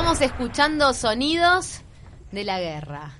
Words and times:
Estamos 0.00 0.22
escuchando 0.22 0.94
sonidos 0.94 1.82
de 2.32 2.44
la 2.44 2.58
guerra. 2.58 3.12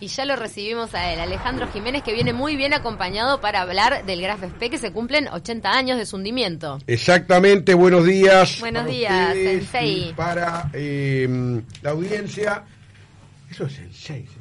Y 0.00 0.08
ya 0.08 0.26
lo 0.26 0.36
recibimos 0.36 0.94
a 0.94 1.10
él, 1.10 1.18
Alejandro 1.18 1.66
Jiménez, 1.72 2.02
que 2.02 2.12
viene 2.12 2.34
muy 2.34 2.56
bien 2.56 2.74
acompañado 2.74 3.40
para 3.40 3.62
hablar 3.62 4.04
del 4.04 4.20
Graf 4.20 4.42
SP, 4.44 4.68
que 4.68 4.76
se 4.76 4.92
cumplen 4.92 5.28
80 5.28 5.70
años 5.70 5.96
de 5.96 6.04
su 6.04 6.16
hundimiento. 6.16 6.78
Exactamente, 6.86 7.72
buenos 7.72 8.04
días. 8.04 8.60
Buenos 8.60 8.82
para 8.82 8.92
días, 8.94 9.32
Sensei. 9.32 10.10
y 10.10 10.12
Para 10.12 10.68
eh, 10.74 11.62
la 11.80 11.90
audiencia. 11.92 12.64
Eso 13.50 13.64
es 13.64 13.72
Sensei, 13.72 14.26
Cecilia, 14.26 14.35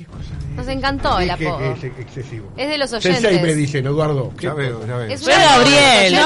qué 0.00 0.06
cosa 0.06 0.30
de- 0.48 0.54
Nos 0.56 0.68
encantó 0.68 1.18
el 1.18 1.30
apodo. 1.30 1.60
Es 1.60 1.84
excesivo. 1.84 2.52
Es 2.56 2.68
de 2.68 2.78
los 2.78 2.90
Sensei 2.90 3.12
oyentes. 3.16 3.42
me 3.42 3.54
dicen, 3.54 3.86
Eduardo. 3.86 4.32
Ya 4.40 4.54
veo, 4.54 4.86
ya 4.86 4.96
veo. 4.96 5.06
Es 5.12 5.20
Soy 5.20 5.32
Gabriel. 5.34 6.18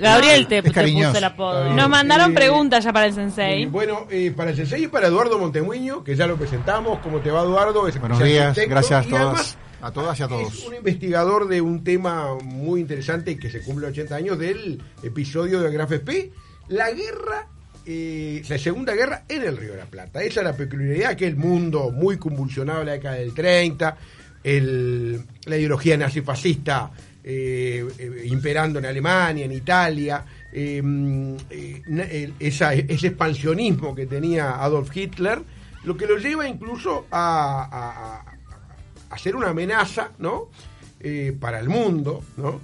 Gabriel 0.00 0.46
te, 0.46 0.62
te 0.62 0.70
cariñoso. 0.70 1.08
puso 1.10 1.18
el 1.18 1.24
apodo. 1.24 1.72
Nos 1.74 1.88
mandaron 1.88 2.32
Eh, 2.32 2.34
preguntas 2.34 2.84
ya 2.84 2.92
para 2.92 3.06
el 3.06 3.14
sensei. 3.14 3.66
Bueno, 3.66 4.06
eh, 4.10 4.32
para 4.36 4.50
el 4.50 4.56
Sensei 4.56 4.84
y 4.84 4.88
para 4.88 5.06
Eduardo 5.08 5.38
Montemuño, 5.38 6.02
que 6.04 6.16
ya 6.16 6.26
lo 6.26 6.36
presentamos. 6.36 6.98
¿Cómo 7.00 7.18
te 7.20 7.30
va, 7.30 7.42
Eduardo? 7.42 7.86
Es 7.88 7.98
Buenos 8.00 8.18
días, 8.22 8.56
gracias 8.68 9.06
a 9.06 9.08
todas, 9.08 9.22
además 9.22 9.58
a 9.80 9.90
todas 9.92 10.18
y 10.18 10.22
a 10.22 10.26
Es 10.26 10.30
todos. 10.30 10.66
un 10.66 10.74
investigador 10.74 11.46
de 11.48 11.60
un 11.60 11.84
tema 11.84 12.34
muy 12.42 12.80
interesante 12.80 13.38
que 13.38 13.50
se 13.50 13.60
cumple 13.62 13.86
80 13.88 14.16
años 14.16 14.38
del 14.38 14.82
episodio 15.02 15.60
de 15.60 15.70
Graf 15.70 15.92
SP, 15.94 16.32
la 16.68 16.90
guerra, 16.90 17.46
eh, 17.90 18.42
la 18.48 18.58
Segunda 18.58 18.94
Guerra 18.94 19.24
en 19.26 19.42
el 19.44 19.56
Río 19.56 19.72
de 19.72 19.78
la 19.78 19.86
Plata. 19.86 20.22
Esa 20.22 20.40
es 20.40 20.44
la 20.44 20.52
peculiaridad 20.56 21.16
que 21.16 21.26
el 21.26 21.36
mundo 21.36 21.90
muy 21.90 22.18
convulsionado 22.18 22.80
en 22.80 22.86
la 22.88 22.92
década 22.92 23.14
del 23.16 23.32
30, 23.32 23.96
el- 24.44 25.22
la 25.46 25.56
ideología 25.56 25.96
nazifascista 25.96 26.90
eh, 27.24 27.86
eh, 27.98 28.22
imperando 28.26 28.78
en 28.78 28.86
Alemania, 28.86 29.44
en 29.46 29.52
Italia, 29.52 30.24
eh, 30.52 30.82
eh, 31.50 32.32
ese 32.38 33.06
expansionismo 33.06 33.94
que 33.94 34.06
tenía 34.06 34.62
Adolf 34.62 34.94
Hitler, 34.96 35.40
lo 35.84 35.96
que 35.96 36.06
lo 36.06 36.16
lleva 36.18 36.46
incluso 36.48 37.06
a- 37.10 38.22
a- 39.10 39.14
hacer 39.14 39.34
una 39.34 39.48
amenaza, 39.48 40.10
¿no? 40.18 40.50
Para 41.40 41.60
el 41.60 41.68
mundo, 41.68 42.22
¿no? 42.36 42.60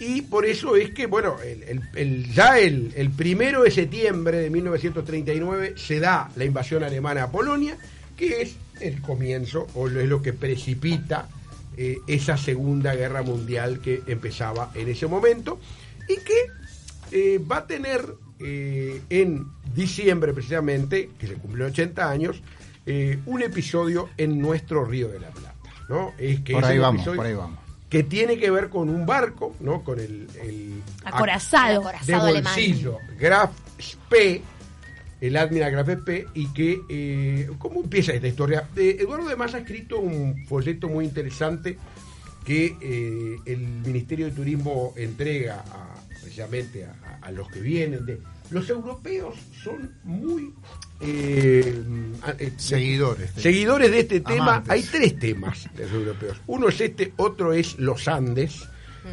Y 0.00 0.22
por 0.22 0.44
eso 0.44 0.74
es 0.76 0.90
que, 0.90 1.06
bueno, 1.06 1.36
el, 1.40 1.62
el- 1.62 1.82
el- 1.94 2.32
ya 2.32 2.58
el, 2.58 2.92
primero 3.16 3.62
de 3.62 3.70
septiembre 3.70 4.38
de 4.38 4.50
1939 4.50 5.74
se 5.76 6.00
da 6.00 6.30
la 6.36 6.44
invasión 6.44 6.82
alemana 6.82 7.24
a 7.24 7.30
Polonia, 7.30 7.76
que 8.16 8.42
es 8.42 8.56
el 8.80 9.00
comienzo, 9.00 9.68
o 9.74 9.88
es 9.88 9.94
lo 10.08 10.20
que 10.20 10.32
precipita 10.32 11.28
eh, 11.76 11.98
esa 12.06 12.36
Segunda 12.36 12.94
Guerra 12.94 13.22
Mundial 13.22 13.80
que 13.80 14.02
empezaba 14.06 14.70
en 14.74 14.88
ese 14.88 15.06
momento, 15.06 15.58
y 16.08 16.16
que 16.16 16.46
eh, 17.12 17.38
va 17.38 17.58
a 17.58 17.66
tener 17.66 18.04
eh, 18.40 19.00
en 19.10 19.46
diciembre 19.74 20.32
precisamente, 20.32 21.10
que 21.18 21.26
se 21.28 21.34
cumplen 21.34 21.68
80 21.68 22.10
años, 22.10 22.42
un 23.24 23.42
episodio 23.42 24.10
en 24.18 24.38
nuestro 24.42 24.84
Río 24.84 25.08
de 25.08 25.18
la 25.18 25.30
Plata. 25.30 25.54
¿no? 25.88 26.12
Es 26.18 26.40
que 26.40 26.52
Por 26.52 26.64
ahí 26.66 26.78
vamos, 26.78 27.00
episodio 27.00 27.16
por 27.16 27.26
ahí 27.26 27.34
vamos. 27.34 27.58
Que 27.88 28.02
tiene 28.02 28.38
que 28.38 28.50
ver 28.50 28.70
con 28.70 28.88
un 28.88 29.06
barco, 29.06 29.54
¿no? 29.60 29.82
Con 29.84 30.00
el, 30.00 30.28
el 30.42 30.82
Acorazado. 31.04 31.82
de 31.82 31.88
Acorazado 31.88 32.26
alemán. 32.26 32.54
bolsillo, 32.54 32.98
Graf 33.18 33.50
Spee, 33.80 34.42
el 35.20 35.36
Admiral 35.36 35.70
Graf 35.70 35.88
Spee, 36.00 36.26
y 36.34 36.52
que, 36.52 36.80
eh, 36.88 37.50
¿cómo 37.58 37.82
empieza 37.82 38.12
esta 38.12 38.26
historia? 38.26 38.68
Eh, 38.76 38.96
Eduardo 39.00 39.28
además 39.28 39.54
ha 39.54 39.58
escrito 39.58 39.98
un 40.00 40.44
folleto 40.46 40.88
muy 40.88 41.04
interesante 41.04 41.78
que 42.44 42.76
eh, 42.80 43.36
el 43.46 43.58
Ministerio 43.58 44.26
de 44.26 44.32
Turismo 44.32 44.92
entrega 44.96 45.64
a- 45.72 45.94
precisamente 46.20 46.84
a, 46.84 47.18
a- 47.22 47.30
los 47.30 47.48
que 47.48 47.60
vienen 47.60 48.04
de... 48.06 48.20
Los 48.50 48.68
europeos 48.68 49.34
son 49.62 49.90
muy... 50.04 50.52
eh, 51.00 51.82
eh, 52.38 52.52
Seguidores. 52.56 53.34
de- 53.34 53.42
Seguidores 53.42 53.90
de 53.90 54.00
este 54.00 54.20
tema, 54.20 54.42
Amantes. 54.56 54.70
hay 54.70 54.82
tres 54.82 55.18
temas 55.18 55.68
de 55.74 55.84
los 55.84 55.92
europeos. 55.92 56.40
Uno 56.46 56.68
es 56.68 56.80
este, 56.80 57.12
otro 57.16 57.52
es 57.52 57.78
los 57.78 58.06
Andes, 58.08 58.68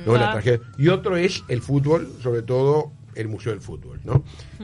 ¿no? 0.06 0.14
La 0.16 0.30
Ah. 0.30 0.34
tragedia, 0.34 0.62
y 0.78 0.88
otro 0.90 1.16
es 1.18 1.44
el 1.48 1.62
fútbol, 1.62 2.12
sobre 2.22 2.42
todo 2.42 2.92
el 3.16 3.28
Museo 3.30 3.52
del 3.54 3.62
Fútbol. 3.62 4.00
¿no? 4.04 4.24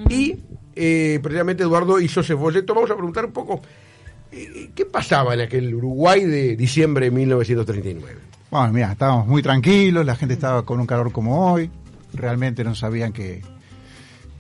Y 0.10 0.38
eh, 0.76 1.20
precisamente 1.22 1.64
Eduardo 1.64 2.00
hizo 2.00 2.20
ese 2.22 2.36
folleto. 2.36 2.74
Vamos 2.74 2.92
a 2.92 2.96
preguntar 2.96 3.26
un 3.26 3.34
poco, 3.34 3.62
eh, 4.32 4.70
¿qué 4.76 4.86
pasaba 4.86 5.34
en 5.34 5.42
aquel 5.42 5.74
Uruguay 5.74 6.24
de 6.26 6.56
diciembre 6.56 7.06
de 7.06 7.12
1939? 7.12 8.20
Bueno, 8.50 8.72
mira, 8.72 8.94
estábamos 8.94 9.28
muy 9.28 9.42
tranquilos, 9.42 10.06
la 10.06 10.16
gente 10.16 10.36
estaba 10.36 10.64
con 10.64 10.80
un 10.80 10.86
calor 10.86 11.12
como 11.12 11.52
hoy, 11.52 11.70
realmente 12.14 12.64
no 12.64 12.76
sabían 12.76 13.12
que, 13.12 13.42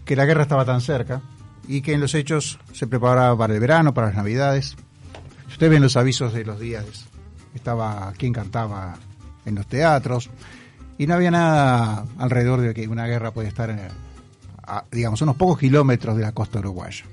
que 0.06 0.16
la 0.16 0.24
guerra 0.26 0.44
estaba 0.44 0.64
tan 0.64 0.80
cerca 0.80 1.22
y 1.68 1.82
que 1.82 1.92
en 1.92 2.00
los 2.00 2.16
hechos 2.16 2.58
se 2.72 2.88
preparaba 2.88 3.38
para 3.38 3.54
el 3.54 3.60
verano, 3.60 3.94
para 3.94 4.08
las 4.08 4.16
navidades. 4.16 4.78
Ustedes 5.50 5.70
ven 5.70 5.82
los 5.82 5.98
avisos 5.98 6.32
de 6.32 6.46
los 6.46 6.58
días, 6.58 6.86
estaba 7.54 8.14
quien 8.18 8.32
cantaba 8.32 8.96
en 9.46 9.56
los 9.56 9.68
teatros 9.68 10.30
y 10.98 11.06
no 11.06 11.16
había 11.16 11.32
nada 11.32 12.06
alrededor 12.18 12.62
de 12.62 12.74
que 12.74 12.88
una 12.88 13.08
guerra 13.08 13.32
podía 13.32 13.50
estar, 13.50 13.70
eh, 13.72 13.90
a, 14.64 14.86
digamos, 14.90 15.22
unos 15.22 15.36
pocos 15.36 15.60
kilómetros 15.60 16.16
de 16.16 16.24
la 16.24 16.32
costa 16.32 16.60
uruguaya. 16.60 17.04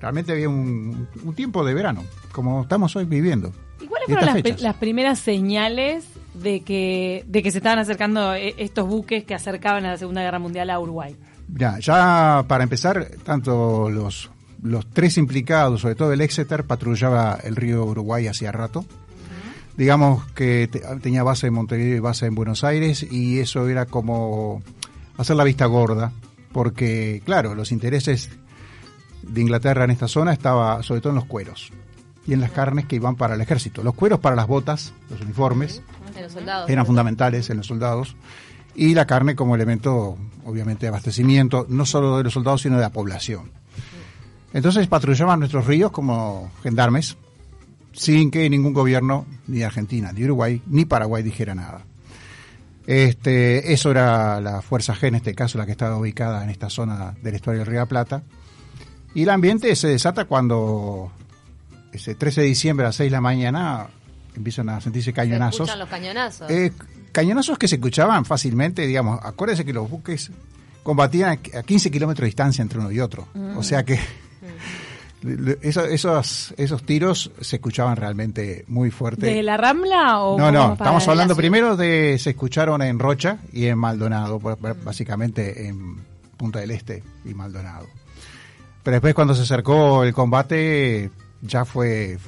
Realmente 0.00 0.32
había 0.32 0.48
un 0.48 1.06
tiempo 1.36 1.66
de 1.66 1.74
verano, 1.74 2.02
como 2.32 2.62
estamos 2.62 2.96
hoy 2.96 3.04
viviendo. 3.04 3.52
¿Y 3.80 3.86
cuáles 3.86 4.08
fueron 4.08 4.42
las, 4.42 4.60
las 4.60 4.74
primeras 4.76 5.18
señales 5.18 6.04
de 6.34 6.60
que, 6.60 7.24
de 7.26 7.42
que 7.42 7.50
se 7.50 7.58
estaban 7.58 7.78
acercando 7.78 8.34
eh, 8.34 8.54
estos 8.58 8.86
buques 8.86 9.24
que 9.24 9.34
acercaban 9.34 9.84
a 9.86 9.92
la 9.92 9.96
Segunda 9.98 10.22
Guerra 10.22 10.38
Mundial 10.38 10.70
a 10.70 10.78
Uruguay? 10.78 11.16
Ya, 11.52 11.78
ya 11.80 12.44
para 12.46 12.62
empezar, 12.62 13.08
tanto 13.24 13.90
los, 13.90 14.30
los 14.62 14.86
tres 14.90 15.16
implicados, 15.18 15.80
sobre 15.80 15.94
todo 15.96 16.12
el 16.12 16.20
Exeter, 16.20 16.64
patrullaba 16.64 17.38
el 17.42 17.56
río 17.56 17.84
Uruguay 17.84 18.26
hacía 18.28 18.52
rato. 18.52 18.84
Digamos 19.76 20.24
que 20.32 20.68
te- 20.70 20.80
tenía 21.00 21.22
base 21.22 21.46
en 21.46 21.54
Montevideo 21.54 21.96
y 21.96 22.00
base 22.00 22.26
en 22.26 22.34
Buenos 22.34 22.64
Aires 22.64 23.02
y 23.10 23.38
eso 23.38 23.68
era 23.68 23.86
como 23.86 24.62
hacer 25.16 25.36
la 25.36 25.44
vista 25.44 25.64
gorda, 25.66 26.12
porque 26.52 27.22
claro, 27.24 27.54
los 27.54 27.72
intereses 27.72 28.28
de 29.22 29.40
Inglaterra 29.40 29.84
en 29.84 29.90
esta 29.90 30.08
zona 30.08 30.32
estaba 30.32 30.82
sobre 30.82 31.00
todo 31.00 31.10
en 31.10 31.16
los 31.16 31.24
cueros 31.26 31.72
y 32.26 32.32
en 32.32 32.40
las 32.40 32.50
carnes 32.50 32.86
que 32.86 32.96
iban 32.96 33.16
para 33.16 33.34
el 33.34 33.40
ejército. 33.40 33.82
Los 33.82 33.94
cueros 33.94 34.20
para 34.20 34.36
las 34.36 34.46
botas, 34.46 34.92
los 35.08 35.20
uniformes, 35.20 35.82
los 36.20 36.32
soldados. 36.32 36.70
eran 36.70 36.86
fundamentales 36.86 37.50
en 37.50 37.58
los 37.58 37.66
soldados. 37.66 38.16
Y 38.74 38.94
la 38.94 39.06
carne 39.06 39.34
como 39.34 39.54
elemento 39.54 40.16
obviamente 40.44 40.82
de 40.82 40.88
abastecimiento 40.88 41.66
no 41.68 41.84
solo 41.84 42.18
de 42.18 42.24
los 42.24 42.32
soldados 42.32 42.62
sino 42.62 42.76
de 42.76 42.82
la 42.82 42.90
población. 42.90 43.50
Entonces 44.52 44.86
patrullaban 44.88 45.38
nuestros 45.38 45.66
ríos 45.66 45.90
como 45.90 46.50
gendarmes 46.62 47.16
sin 47.92 48.30
que 48.30 48.48
ningún 48.48 48.72
gobierno 48.72 49.26
ni 49.46 49.62
Argentina 49.62 50.12
ni 50.12 50.24
Uruguay 50.24 50.62
ni 50.66 50.84
Paraguay 50.84 51.22
dijera 51.22 51.54
nada. 51.54 51.84
Este 52.86 53.72
eso 53.72 53.90
era 53.90 54.40
la 54.40 54.62
fuerza 54.62 54.94
G 54.94 55.08
en 55.08 55.16
este 55.16 55.34
caso 55.34 55.58
la 55.58 55.66
que 55.66 55.72
estaba 55.72 55.96
ubicada 55.96 56.42
en 56.42 56.50
esta 56.50 56.70
zona 56.70 57.14
del 57.22 57.34
estuario 57.34 57.60
del 57.60 57.66
Río 57.66 57.80
de 57.80 57.84
la 57.84 57.88
Plata. 57.88 58.22
Y 59.14 59.24
el 59.24 59.30
ambiente 59.30 59.74
se 59.74 59.88
desata 59.88 60.24
cuando 60.24 61.10
ese 61.92 62.14
13 62.14 62.42
de 62.42 62.46
diciembre 62.48 62.84
a 62.86 62.88
las 62.88 62.96
6 62.96 63.10
de 63.10 63.16
la 63.16 63.20
mañana 63.20 63.86
empiezan 64.36 64.68
a 64.68 64.80
sentirse 64.80 65.10
Se 65.10 65.14
cañonazos 65.14 65.60
escuchan 65.60 65.78
los 65.78 65.88
cañonazos. 65.88 66.50
eh, 66.50 66.72
cañonazos 67.12 67.58
que 67.58 67.66
se 67.68 67.76
escuchaban 67.76 68.24
fácilmente, 68.24 68.86
digamos, 68.86 69.18
acuérdense 69.22 69.64
que 69.64 69.72
los 69.72 69.90
buques 69.90 70.30
combatían 70.82 71.38
a 71.54 71.58
a 71.58 71.62
15 71.62 71.90
kilómetros 71.90 72.22
de 72.22 72.26
distancia 72.26 72.62
entre 72.62 72.78
uno 72.78 72.90
y 72.92 73.00
otro. 73.00 73.26
O 73.56 73.62
sea 73.62 73.84
que 73.84 73.98
eso- 75.62 75.84
esos, 75.84 76.54
esos 76.56 76.82
tiros 76.84 77.30
se 77.40 77.56
escuchaban 77.56 77.96
realmente 77.96 78.64
muy 78.68 78.90
fuerte. 78.90 79.26
¿Desde 79.26 79.42
la 79.42 79.56
Rambla 79.56 80.20
o 80.20 80.38
no, 80.38 80.50
no, 80.50 80.72
estamos 80.72 81.04
la 81.06 81.12
hablando 81.12 81.36
primero 81.36 81.76
de, 81.76 82.16
se 82.18 82.30
escucharon 82.30 82.80
en 82.82 82.98
Rocha 82.98 83.38
y 83.52 83.66
en 83.66 83.78
Maldonado, 83.78 84.38
básicamente 84.84 85.66
en 85.66 85.96
Punta 86.36 86.60
del 86.60 86.70
Este 86.70 87.02
y 87.24 87.34
Maldonado. 87.34 87.86
Pero 88.82 88.94
después 88.94 89.14
cuando 89.14 89.34
se 89.34 89.42
acercó 89.42 90.04
el 90.04 90.14
combate 90.14 91.10
ya 91.42 91.64
fue 91.64 92.18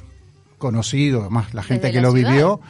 conocido, 0.57 1.21
además 1.21 1.53
la 1.53 1.63
gente 1.63 1.91
que 1.91 1.97
la 1.97 2.03
lo 2.03 2.11
ciudad. 2.13 2.29
vivió, 2.31 2.61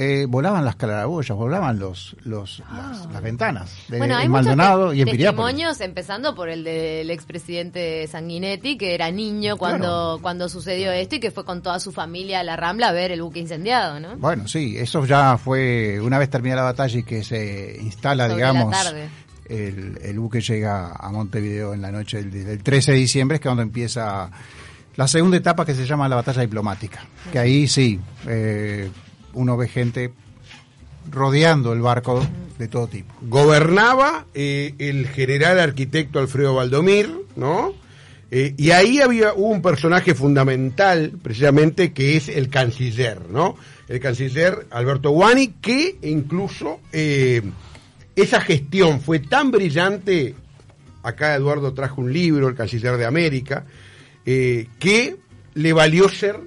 eh, 0.00 0.26
volaban 0.28 0.64
las 0.64 0.76
claraboyas, 0.76 1.36
volaban 1.36 1.78
los, 1.80 2.16
los, 2.22 2.62
las, 2.72 3.06
las 3.12 3.20
ventanas 3.20 3.70
de 3.88 3.98
Bueno, 3.98 4.16
hay 4.16 4.28
Maldonado 4.28 4.94
y 4.94 5.00
en 5.02 5.08
Piriápolis. 5.08 5.56
testimonios, 5.56 5.80
empezando 5.80 6.34
por 6.36 6.48
el 6.48 6.62
del 6.62 7.10
expresidente 7.10 8.06
Sanguinetti, 8.06 8.78
que 8.78 8.94
era 8.94 9.10
niño 9.10 9.56
cuando, 9.56 9.78
Claro. 9.88 10.18
cuando 10.22 10.48
sucedió 10.48 10.92
esto 10.92 11.16
y 11.16 11.20
que 11.20 11.32
fue 11.32 11.44
con 11.44 11.62
toda 11.62 11.80
su 11.80 11.90
familia 11.90 12.40
a 12.40 12.44
la 12.44 12.54
Rambla 12.56 12.88
a 12.88 12.92
ver 12.92 13.10
el 13.10 13.20
buque 13.22 13.40
incendiado, 13.40 13.98
¿no? 13.98 14.16
Bueno, 14.18 14.46
sí, 14.46 14.76
eso 14.78 15.04
ya 15.04 15.36
fue 15.36 16.00
una 16.00 16.18
vez 16.18 16.30
terminada 16.30 16.62
la 16.62 16.68
batalla 16.70 16.96
y 16.98 17.02
que 17.02 17.24
se 17.24 17.76
instala, 17.82 18.28
Sobre 18.28 18.40
la 18.44 18.50
digamos, 18.52 18.70
tarde. 18.72 19.08
el, 19.48 19.98
el 20.00 20.18
buque 20.20 20.40
llega 20.40 20.92
a 20.92 21.10
Montevideo 21.10 21.74
en 21.74 21.82
la 21.82 21.90
noche 21.90 22.18
del, 22.22 22.44
del 22.44 22.62
13 22.62 22.92
de 22.92 22.98
diciembre, 22.98 23.34
es 23.34 23.40
que 23.40 23.48
cuando 23.48 23.62
empieza 23.62 24.30
la 24.98 25.06
segunda 25.06 25.36
etapa 25.36 25.64
que 25.64 25.76
se 25.76 25.86
llama 25.86 26.08
la 26.08 26.16
batalla 26.16 26.42
diplomática. 26.42 27.06
Que 27.30 27.38
ahí 27.38 27.68
sí, 27.68 28.00
eh, 28.26 28.90
uno 29.32 29.56
ve 29.56 29.68
gente 29.68 30.12
rodeando 31.08 31.72
el 31.72 31.80
barco 31.80 32.20
de 32.58 32.66
todo 32.66 32.88
tipo. 32.88 33.14
Gobernaba 33.22 34.26
eh, 34.34 34.74
el 34.78 35.06
general 35.06 35.60
arquitecto 35.60 36.18
Alfredo 36.18 36.56
Valdomir, 36.56 37.14
¿no? 37.36 37.74
Eh, 38.32 38.54
y 38.56 38.72
ahí 38.72 39.00
había 39.00 39.34
un 39.34 39.62
personaje 39.62 40.16
fundamental, 40.16 41.12
precisamente, 41.22 41.92
que 41.92 42.16
es 42.16 42.28
el 42.28 42.48
canciller, 42.48 43.30
¿no? 43.30 43.54
El 43.86 44.00
canciller 44.00 44.66
Alberto 44.72 45.10
Guani, 45.10 45.54
que 45.62 45.96
incluso 46.02 46.80
esa 46.90 48.40
gestión 48.40 49.00
fue 49.00 49.20
tan 49.20 49.52
brillante, 49.52 50.34
acá 51.04 51.36
Eduardo 51.36 51.72
trajo 51.72 52.00
un 52.00 52.12
libro, 52.12 52.48
El 52.48 52.56
canciller 52.56 52.96
de 52.96 53.06
América, 53.06 53.64
eh, 54.30 54.68
que 54.78 55.16
le 55.54 55.72
valió 55.72 56.06
ser 56.10 56.38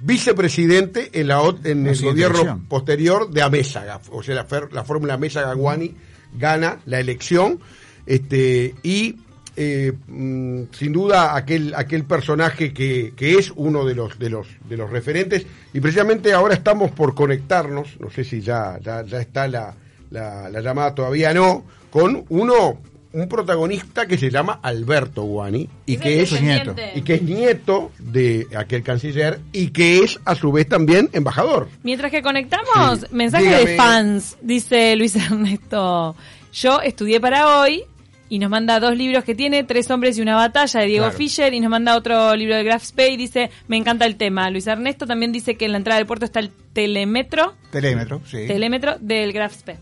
vicepresidente 0.00 1.10
en, 1.12 1.28
la, 1.28 1.42
en 1.64 1.84
La 1.84 1.92
el 1.92 2.00
gobierno 2.00 2.64
posterior 2.66 3.28
de 3.28 3.42
Amézaga. 3.42 4.00
O 4.10 4.22
sea, 4.22 4.34
la, 4.34 4.46
la 4.72 4.84
fórmula 4.84 5.12
Amézaga-Guani 5.12 5.94
gana 6.32 6.78
la 6.86 7.00
elección 7.00 7.60
este, 8.06 8.74
y 8.82 9.16
eh, 9.54 9.92
mm, 10.08 10.62
sin 10.72 10.92
duda 10.94 11.36
aquel, 11.36 11.74
aquel 11.74 12.04
personaje 12.04 12.72
que, 12.72 13.12
que 13.14 13.36
es 13.38 13.52
uno 13.54 13.84
de 13.84 13.94
los, 13.94 14.18
de, 14.18 14.30
los, 14.30 14.46
de 14.66 14.78
los 14.78 14.88
referentes 14.88 15.44
y 15.74 15.80
precisamente 15.80 16.32
ahora 16.32 16.54
estamos 16.54 16.90
por 16.90 17.14
conectarnos, 17.14 18.00
no 18.00 18.10
sé 18.10 18.24
si 18.24 18.40
ya, 18.40 18.78
ya, 18.80 19.04
ya 19.04 19.20
está 19.20 19.46
la, 19.46 19.74
la, 20.08 20.48
la 20.48 20.60
llamada, 20.62 20.94
todavía 20.94 21.34
no, 21.34 21.66
con 21.90 22.24
uno, 22.30 22.80
un 23.14 23.28
protagonista 23.28 24.06
que 24.06 24.18
se 24.18 24.30
llama 24.30 24.58
Alberto 24.62 25.22
Guani 25.22 25.68
y 25.86 25.94
Es 25.94 26.00
que 26.00 26.22
es 26.22 26.30
descendiente. 26.30 26.92
y 26.96 27.02
que 27.02 27.14
es 27.14 27.22
nieto 27.22 27.92
de 27.98 28.46
aquel 28.56 28.82
canciller 28.82 29.40
y 29.52 29.68
que 29.68 30.00
es 30.00 30.20
a 30.24 30.34
su 30.34 30.52
vez 30.52 30.68
también 30.68 31.08
embajador. 31.12 31.68
Mientras 31.82 32.10
que 32.10 32.20
conectamos, 32.22 33.00
Sí. 33.00 33.06
mensaje 33.12 33.44
Dígame. 33.46 33.64
de 33.70 33.76
fans, 33.76 34.36
dice 34.42 34.96
Luis 34.96 35.14
Ernesto. 35.30 36.16
Yo 36.52 36.80
estudié 36.80 37.20
para 37.20 37.60
hoy 37.60 37.84
y 38.28 38.38
nos 38.38 38.50
manda 38.50 38.80
dos 38.80 38.96
libros 38.96 39.22
que 39.22 39.34
tiene, 39.34 39.64
Tres 39.64 39.90
hombres 39.90 40.18
y 40.18 40.22
una 40.22 40.34
batalla 40.34 40.80
de 40.80 40.86
Diego 40.86 41.04
Claro. 41.04 41.18
Fischer 41.18 41.54
y 41.54 41.60
nos 41.60 41.70
manda 41.70 41.96
otro 41.96 42.34
libro 42.34 42.56
de 42.56 42.64
Graf 42.64 42.82
Spey, 42.84 43.16
dice, 43.16 43.50
me 43.68 43.76
encanta 43.76 44.06
el 44.06 44.16
tema. 44.16 44.50
Luis 44.50 44.66
Ernesto 44.66 45.06
también 45.06 45.30
dice 45.30 45.54
que 45.56 45.66
en 45.66 45.72
la 45.72 45.78
entrada 45.78 45.98
del 45.98 46.06
puerto 46.06 46.24
está 46.24 46.40
el 46.40 46.50
telemetro, 46.72 47.54
Telémetro, 47.70 48.20
sí. 48.26 48.46
telemetro 48.46 48.96
del 49.00 49.32
Graf 49.32 49.54
Spey. 49.54 49.76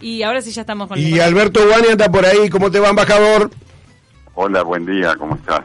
Y 0.00 0.22
ahora 0.22 0.42
sí 0.42 0.50
ya 0.50 0.62
estamos 0.62 0.88
con 0.88 0.98
Y 0.98 1.14
el 1.14 1.20
Alberto 1.20 1.66
Guani 1.66 1.88
anda 1.92 2.10
por 2.10 2.24
ahí, 2.26 2.48
¿cómo 2.50 2.70
te 2.70 2.80
va, 2.80 2.90
embajador? 2.90 3.50
Hola, 4.34 4.62
buen 4.62 4.84
día, 4.84 5.14
¿cómo 5.16 5.36
estás? 5.36 5.62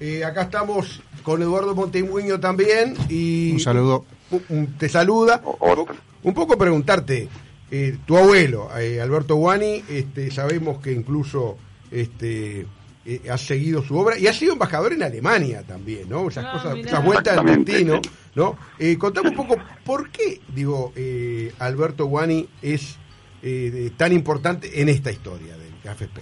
Eh, 0.00 0.24
acá 0.24 0.42
estamos 0.42 1.02
con 1.22 1.42
Eduardo 1.42 1.74
Montemuño 1.74 2.40
también 2.40 2.94
y 3.10 3.52
Un 3.52 3.60
saludo. 3.60 4.06
un- 4.30 4.42
un- 4.48 4.66
te 4.78 4.88
saluda. 4.88 5.42
O- 5.44 5.58
Un 5.60 5.70
otro. 5.72 5.86
poco- 5.86 5.98
Un 6.22 6.34
poco 6.34 6.58
preguntarte, 6.58 7.28
eh, 7.70 7.96
tu 8.06 8.16
abuelo, 8.16 8.68
eh, 8.78 9.00
Alberto 9.00 9.36
Guani, 9.36 9.82
este, 9.88 10.30
sabemos 10.30 10.80
que 10.82 10.92
incluso 10.92 11.56
este, 11.90 12.66
eh, 13.04 13.22
has 13.30 13.40
seguido 13.40 13.82
su 13.82 13.96
obra 13.98 14.16
y 14.18 14.26
has 14.28 14.36
sido 14.36 14.52
embajador 14.52 14.92
en 14.92 15.02
Alemania 15.02 15.62
también, 15.66 16.08
¿no? 16.08 16.28
Esas 16.28 16.44
Ah, 16.46 16.52
cosas, 16.52 16.74
mirá. 16.76 16.88
esas 16.88 17.04
vueltas 17.04 17.24
del 17.36 17.44
Exactamente, 17.48 17.72
destino. 17.72 18.00
¿no? 18.36 18.56
Eh, 18.78 18.96
contame 18.96 19.30
un 19.30 19.34
poco, 19.34 19.56
¿por 19.84 20.10
qué, 20.10 20.40
digo, 20.54 20.92
eh, 20.94 21.52
Alberto 21.58 22.04
Guani 22.06 22.48
es 22.62 22.96
eh, 23.42 23.90
tan 23.96 24.12
importante 24.12 24.80
en 24.80 24.88
esta 24.88 25.10
historia 25.10 25.56
del 25.56 25.90
AFP? 25.90 26.20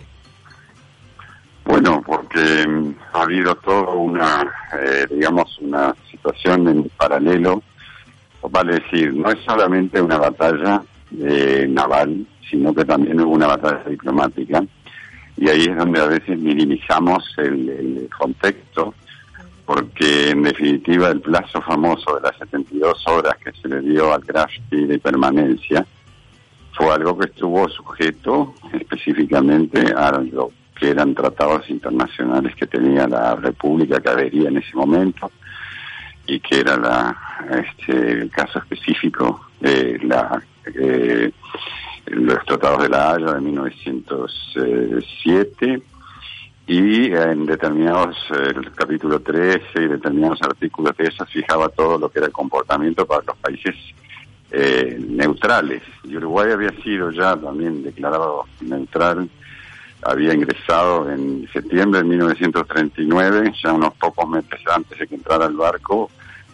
Bueno, 1.68 2.02
porque 2.04 2.66
mm, 2.66 2.94
ha 3.12 3.22
habido 3.22 3.54
toda 3.56 3.92
una, 3.92 4.50
eh, 4.80 5.06
digamos, 5.10 5.58
una 5.60 5.94
situación 6.10 6.66
en 6.66 6.90
paralelo. 6.96 7.62
Vale 8.50 8.80
decir, 8.80 9.12
no 9.14 9.30
es 9.30 9.38
solamente 9.44 10.00
una 10.00 10.16
batalla 10.16 10.82
eh, 11.20 11.66
naval, 11.68 12.26
sino 12.48 12.72
que 12.72 12.86
también 12.86 13.20
hubo 13.20 13.34
una 13.34 13.48
batalla 13.48 13.84
diplomática. 13.84 14.64
Y 15.36 15.48
ahí 15.48 15.66
es 15.66 15.76
donde 15.76 16.00
a 16.00 16.06
veces 16.06 16.38
minimizamos 16.38 17.22
el, 17.36 17.68
el 17.68 18.10
contexto, 18.16 18.94
porque 19.66 20.30
en 20.30 20.44
definitiva 20.44 21.08
el 21.08 21.20
plazo 21.20 21.60
famoso 21.60 22.14
de 22.16 22.22
las 22.22 22.38
72 22.38 23.06
horas 23.08 23.36
que 23.44 23.52
se 23.52 23.68
le 23.68 23.82
dio 23.82 24.14
al 24.14 24.22
Grafti 24.22 24.86
de 24.86 24.98
permanencia 24.98 25.86
fue 26.72 26.92
algo 26.92 27.18
que 27.18 27.26
estuvo 27.26 27.68
sujeto 27.68 28.54
específicamente 28.72 29.92
a 29.96 30.12
lo 30.12 30.52
que 30.78 30.90
eran 30.90 31.14
tratados 31.14 31.68
internacionales 31.70 32.54
que 32.54 32.66
tenía 32.66 33.08
la 33.08 33.34
República 33.34 34.00
que 34.00 34.08
habría 34.08 34.48
en 34.48 34.58
ese 34.58 34.76
momento 34.76 35.30
y 36.26 36.38
que 36.40 36.60
era 36.60 36.76
la 36.76 37.16
este, 37.50 38.22
el 38.22 38.30
caso 38.30 38.60
específico 38.60 39.48
de 39.60 39.98
la 40.02 40.42
eh, 40.74 41.32
los 42.06 42.44
tratados 42.44 42.82
de 42.82 42.88
la 42.88 43.12
Haya 43.12 43.34
de 43.34 43.40
1907 43.40 45.82
y 46.66 47.12
en 47.12 47.46
determinados 47.46 48.16
eh, 48.30 48.52
el 48.54 48.72
capítulo 48.72 49.20
13 49.20 49.60
y 49.76 49.86
determinados 49.88 50.42
artículos 50.42 50.96
de 50.96 51.08
eso 51.08 51.26
fijaba 51.26 51.68
todo 51.70 51.98
lo 51.98 52.08
que 52.10 52.18
era 52.18 52.26
el 52.26 52.32
comportamiento 52.32 53.06
para 53.06 53.22
los 53.26 53.36
países 53.38 53.74
eh, 54.50 54.98
neutrales. 54.98 55.82
Y 56.04 56.16
Uruguay 56.16 56.52
había 56.52 56.70
sido 56.82 57.10
ya 57.10 57.36
también 57.36 57.82
declarado 57.82 58.44
neutral, 58.60 59.28
había 60.02 60.32
ingresado 60.32 61.10
en 61.10 61.48
septiembre 61.52 62.00
de 62.00 62.08
1939, 62.08 63.52
ya 63.62 63.72
unos 63.72 63.94
pocos 63.94 64.28
meses 64.28 64.60
antes 64.72 64.98
de 64.98 65.06
que 65.06 65.16
entrara 65.16 65.46
el 65.46 65.56
barco, 65.56 66.10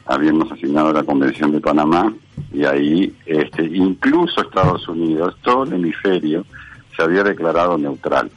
habíamos 0.06 0.50
asignado 0.50 0.93
la 0.93 1.05
Convención 1.05 1.52
de 1.52 1.61
Panamá 1.61 2.12
y 2.52 2.64
ahí 2.64 3.14
este, 3.26 3.64
incluso 3.64 4.43
Estados 4.43 4.87
Unidos, 4.88 5.37
todo 5.43 5.64
el 5.64 5.75
hemisferio, 5.75 6.44
se 6.96 7.02
había 7.02 7.23
declarado 7.23 7.76
neutral. 7.79 8.31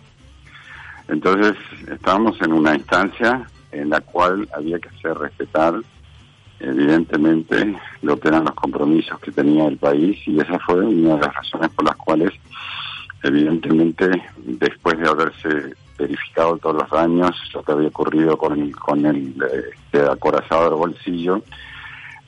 Entonces 1.08 1.56
estábamos 1.90 2.42
en 2.42 2.54
una 2.54 2.76
instancia 2.76 3.48
en 3.72 3.90
la 3.90 4.02
cual 4.02 4.48
había 4.54 4.80
que 4.80 4.90
hacer 4.90 5.18
respetar 5.18 5.76
evidentemente 6.60 7.76
lo 8.02 8.20
que 8.20 8.28
eran 8.30 8.46
los 8.46 8.54
compromisos 8.56 9.20
que 9.20 9.32
tenía 9.32 9.68
el 9.68 9.78
país 9.78 10.18
y 10.28 10.40
esa 10.40 10.60
fue 10.60 10.82
una 10.82 11.16
de 11.16 11.22
las 11.22 11.36
razones 11.36 11.70
por 11.72 11.86
las 11.86 11.96
cuales 11.98 12.34
evidentemente 13.24 14.10
después 14.38 14.98
de 14.98 15.08
haberse 15.08 15.76
verificado 15.98 16.58
todos 16.58 16.82
los 16.82 16.90
daños 16.90 17.36
lo 17.54 17.64
que 17.64 17.72
había 17.72 17.88
ocurrido 17.90 18.38
con 18.38 18.72
con 18.72 19.06
el 19.06 19.36
este, 19.74 20.02
acorazado 20.02 20.66
del 20.66 20.76
bolsillo 20.76 21.44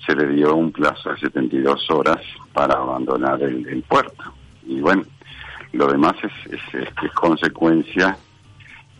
se 0.05 0.15
le 0.15 0.27
dio 0.27 0.55
un 0.55 0.71
plazo 0.71 1.11
de 1.11 1.19
72 1.19 1.89
horas 1.91 2.19
para 2.53 2.75
abandonar 2.75 3.43
el, 3.43 3.67
el 3.67 3.83
puerto. 3.83 4.23
Y 4.65 4.79
bueno 4.79 5.03
lo 5.71 5.87
demás 5.87 6.15
es, 6.23 6.53
es, 6.53 6.81
es, 6.81 6.89
es 7.03 7.11
consecuencia 7.13 8.17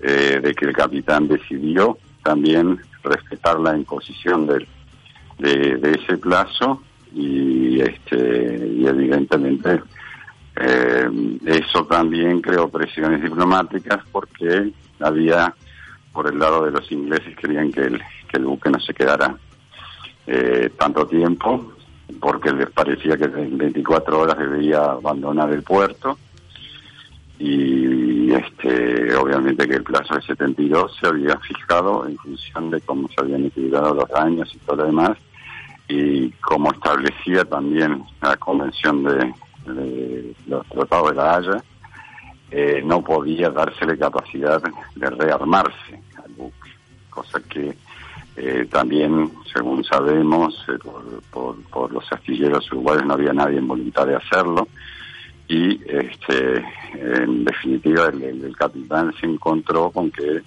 eh, 0.01 0.39
de 0.41 0.53
que 0.53 0.65
el 0.65 0.73
capitán 0.73 1.27
decidió 1.27 1.97
también 2.23 2.79
respetar 3.03 3.59
la 3.59 3.75
imposición 3.75 4.45
del 4.48 4.67
de, 5.39 5.98
ese 6.01 6.17
plazo 6.17 6.81
y 7.15 7.81
este 7.81 8.72
y 8.75 8.86
evidentemente 8.86 9.81
eh, 10.55 11.10
eso 11.46 11.86
también 11.86 12.41
creó 12.41 12.69
presiones 12.69 13.24
diplomáticas 13.24 14.00
porque 14.12 14.72
había 15.00 15.53
por 16.12 16.27
el 16.27 16.38
lado 16.38 16.65
de 16.65 16.72
los 16.72 16.91
ingleses 16.91 17.36
querían 17.38 17.72
que 17.72 17.81
el, 17.81 18.00
que 18.27 18.38
el 18.38 18.46
buque 18.46 18.69
no 18.69 18.79
se 18.79 18.93
quedara 18.93 19.36
eh, 20.27 20.69
tanto 20.77 21.08
tiempo 21.08 21.74
porque 22.19 22.51
les 22.51 22.69
parecía 22.72 23.17
que 23.17 23.25
en 23.25 23.58
24 23.58 24.19
horas 24.19 24.38
debía 24.38 24.84
abandonar 24.84 25.51
el 25.51 25.63
puerto. 25.63 26.17
Y 27.38 28.31
este 28.34 29.15
obviamente 29.15 29.67
que 29.67 29.75
el 29.75 29.84
plazo 29.84 30.15
de 30.15 30.22
72 30.24 30.98
se 31.00 31.08
había 31.08 31.38
fijado 31.39 32.05
en 32.05 32.17
función 32.17 32.69
de 32.69 32.81
cómo 32.81 33.08
se 33.08 33.22
habían 33.22 33.46
equilibrado 33.46 33.93
los 33.93 34.10
daños 34.10 34.53
y 34.53 34.58
todo 34.60 34.77
lo 34.77 34.86
demás 34.88 35.17
y 35.89 36.29
como 36.34 36.72
establecía 36.72 37.43
también 37.46 38.03
la 38.22 38.38
convención 38.38 39.03
de, 39.03 39.34
los 40.48 40.65
tratados 40.67 41.10
de 41.10 41.15
la 41.15 41.36
Haya 41.36 41.63
eh, 42.51 42.81
no 42.86 43.03
podía 43.03 43.50
dársele 43.50 43.98
capacidad 43.98 44.62
de 44.96 45.10
rearmarse 45.10 46.01
al 46.24 46.31
buque 46.34 46.69
cosa 47.10 47.39
que 47.50 47.75
eh, 48.38 48.67
también 48.72 49.31
según 49.51 49.84
sabemos 49.84 50.63
eh, 50.69 50.77
por, 51.31 51.91
los 51.91 52.12
astilleros 52.12 52.72
uruguayos 52.72 53.05
no 53.05 53.15
había 53.15 53.34
nadie 53.34 53.58
en 53.58 53.67
voluntad 53.67 54.05
de 54.05 54.15
hacerlo 54.15 54.67
y 55.48 55.81
este 55.88 56.63
en 56.93 57.43
definitiva 57.43 58.08
el, 58.08 58.55
capitán 58.55 59.12
se 59.19 59.25
encontró 59.25 59.89
con 59.89 60.12
que 60.12 60.41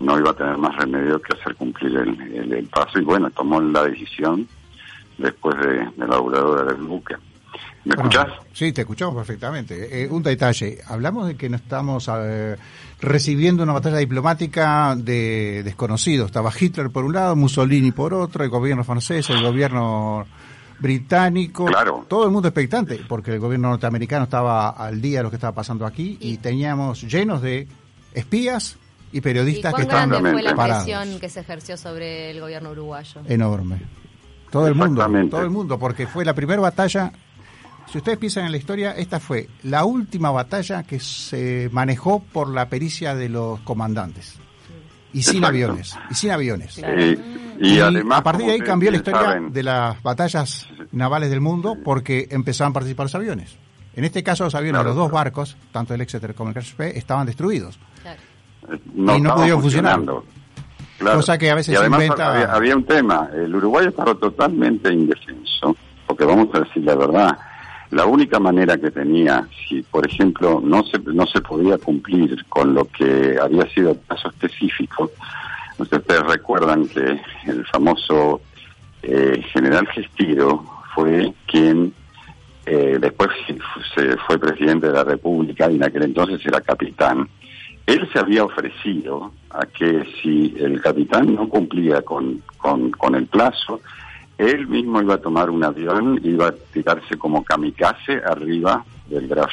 no 0.00 0.18
iba 0.18 0.30
a 0.30 0.34
tener 0.34 0.56
más 0.58 0.76
remedio 0.76 1.20
que 1.20 1.36
hacer 1.36 1.54
cumplir 1.56 1.96
el, 1.96 2.20
el, 2.34 2.52
el 2.52 2.66
paso 2.66 2.98
y 2.98 3.04
bueno 3.04 3.30
tomó 3.30 3.60
la 3.60 3.84
decisión 3.84 4.46
después 5.18 5.56
de, 5.56 5.90
de 5.96 6.06
la 6.06 6.18
voladura 6.18 6.64
del 6.64 6.82
buque 6.82 7.16
¿Me 7.84 7.94
bueno, 7.94 8.10
escuchás? 8.10 8.38
Sí, 8.52 8.72
te 8.72 8.82
escuchamos 8.82 9.14
perfectamente. 9.14 10.02
Eh, 10.02 10.08
un 10.10 10.22
detalle, 10.22 10.78
hablamos 10.86 11.26
de 11.26 11.36
que 11.36 11.48
no 11.48 11.56
estamos 11.56 12.10
eh, 12.12 12.56
recibiendo 13.00 13.62
una 13.62 13.72
batalla 13.72 13.96
diplomática 13.98 14.94
de 14.96 15.62
desconocidos. 15.62 16.26
Estaba 16.26 16.50
Hitler 16.58 16.90
por 16.90 17.04
un 17.04 17.14
lado, 17.14 17.36
Mussolini 17.36 17.92
por 17.92 18.12
otro, 18.14 18.44
el 18.44 18.50
gobierno 18.50 18.84
francés, 18.84 19.30
el 19.30 19.42
gobierno 19.42 20.26
británico, 20.80 21.64
claro. 21.64 22.04
todo 22.08 22.24
el 22.24 22.30
mundo 22.30 22.48
expectante, 22.48 23.00
porque 23.08 23.32
el 23.32 23.40
gobierno 23.40 23.70
norteamericano 23.70 24.24
estaba 24.24 24.70
al 24.70 25.00
día 25.00 25.20
de 25.20 25.22
lo 25.24 25.30
que 25.30 25.36
estaba 25.36 25.54
pasando 25.54 25.86
aquí 25.86 26.18
y 26.20 26.36
teníamos 26.36 27.02
llenos 27.02 27.42
de 27.42 27.66
espías 28.12 28.76
y 29.12 29.18
¿Y 29.18 29.20
periodistas 29.20 29.74
que 29.74 29.86
cuán 29.86 30.10
grande 30.10 30.30
fue 30.32 30.42
la 30.42 30.54
parados. 30.54 30.84
presión 30.84 31.20
que 31.20 31.28
se 31.28 31.40
ejerció 31.40 31.76
sobre 31.76 32.30
el 32.30 32.40
gobierno 32.40 32.70
uruguayo? 32.70 33.22
Enorme. 33.26 33.80
Todo 34.50 34.66
el 34.66 34.74
mundo, 34.74 35.06
todo 35.30 35.42
el 35.42 35.50
mundo, 35.50 35.78
porque 35.78 36.06
fue 36.06 36.24
la 36.24 36.34
primera 36.34 36.60
batalla. 36.60 37.12
Si 37.90 37.98
ustedes 37.98 38.18
piensan 38.18 38.46
en 38.46 38.52
la 38.52 38.58
historia, 38.58 38.92
esta 38.92 39.18
fue 39.20 39.48
la 39.62 39.84
última 39.84 40.30
batalla 40.30 40.82
que 40.82 41.00
se 41.00 41.68
manejó 41.72 42.20
por 42.20 42.48
la 42.48 42.68
pericia 42.68 43.14
de 43.14 43.28
los 43.28 43.60
comandantes. 43.60 44.36
Y 45.12 45.22
sin 45.22 45.36
Exacto. 45.36 45.46
aviones, 45.48 45.96
y 46.10 46.14
sin 46.14 46.30
aviones. 46.30 46.78
Eh, 46.82 47.18
y, 47.60 47.78
además, 47.80 48.18
a 48.18 48.22
partir 48.22 48.46
de 48.46 48.52
ahí 48.52 48.60
cambió 48.60 48.90
la 48.90 48.98
historia 48.98 49.20
saben, 49.22 49.52
de 49.52 49.62
las 49.62 50.02
batallas 50.02 50.68
navales 50.92 51.30
del 51.30 51.40
mundo 51.40 51.78
porque 51.82 52.28
empezaban 52.30 52.72
a 52.72 52.74
participar 52.74 53.04
los 53.06 53.14
aviones. 53.14 53.56
En 53.96 54.04
este 54.04 54.22
caso 54.22 54.44
los 54.44 54.54
aviones, 54.54 54.78
Claro, 54.80 54.90
los 54.90 54.96
dos 54.96 55.10
barcos, 55.10 55.56
tanto 55.72 55.94
el 55.94 56.00
Exeter 56.02 56.34
como 56.34 56.50
el 56.50 56.54
Crash 56.54 56.74
P, 56.74 56.96
estaban 56.98 57.26
destruidos. 57.26 57.78
Claro. 58.02 58.20
Eh, 58.70 58.78
y 58.94 59.00
no 59.00 59.34
pudieron 59.34 59.60
funcionar. 59.60 60.00
Claro. 60.98 61.16
Cosa 61.18 61.38
que 61.38 61.48
a 61.50 61.54
veces 61.54 61.72
y 61.72 61.76
se 61.76 61.80
además 61.80 62.02
inventa- 62.02 62.32
Había, 62.32 62.52
había 62.52 62.76
un 62.76 62.84
tema, 62.84 63.28
el 63.32 63.54
Uruguay 63.54 63.86
estaba 63.86 64.14
totalmente 64.16 64.92
indefenso, 64.92 65.76
porque 66.06 66.24
vamos 66.24 66.48
a 66.54 66.60
decir 66.60 66.82
la 66.82 66.96
verdad, 66.96 67.38
la 67.90 68.04
única 68.04 68.40
manera 68.40 68.76
que 68.76 68.90
tenía, 68.90 69.46
si 69.68 69.82
por 69.82 70.04
ejemplo 70.06 70.60
no 70.62 70.82
se, 70.84 70.98
no 70.98 71.24
se 71.26 71.40
podía 71.40 71.78
cumplir 71.78 72.44
con 72.48 72.74
lo 72.74 72.84
que 72.86 73.38
había 73.40 73.68
sido 73.72 73.92
el 73.92 74.00
caso 74.08 74.28
específico, 74.28 75.10
ustedes 75.78 76.20
recuerdan 76.26 76.88
que 76.88 77.20
el 77.46 77.64
famoso 77.66 78.40
eh, 79.02 79.40
general 79.52 79.86
Gestiro 79.88 80.64
fue 80.96 81.32
quien 81.46 81.94
eh, 82.66 82.98
después 83.00 83.30
se 83.94 84.16
fue 84.26 84.36
presidente 84.38 84.88
de 84.88 84.92
la 84.94 85.04
República 85.04 85.70
y 85.70 85.76
en 85.76 85.84
aquel 85.84 86.02
entonces 86.02 86.44
era 86.44 86.60
capitán. 86.60 87.28
Él 87.88 88.06
se 88.12 88.18
había 88.18 88.44
ofrecido 88.44 89.32
a 89.48 89.64
que 89.64 90.04
si 90.20 90.54
el 90.60 90.78
capitán 90.82 91.34
no 91.34 91.48
cumplía 91.48 92.02
con, 92.02 92.42
con, 92.58 93.14
el 93.14 93.26
plazo, 93.28 93.80
él 94.36 94.68
mismo 94.68 95.00
iba 95.00 95.14
a 95.14 95.22
tomar 95.22 95.48
un 95.48 95.64
avión, 95.64 96.20
iba 96.22 96.48
a 96.48 96.54
tirarse 96.70 97.16
como 97.16 97.42
kamikaze 97.42 98.20
arriba 98.26 98.84
del 99.08 99.26
Graf 99.26 99.52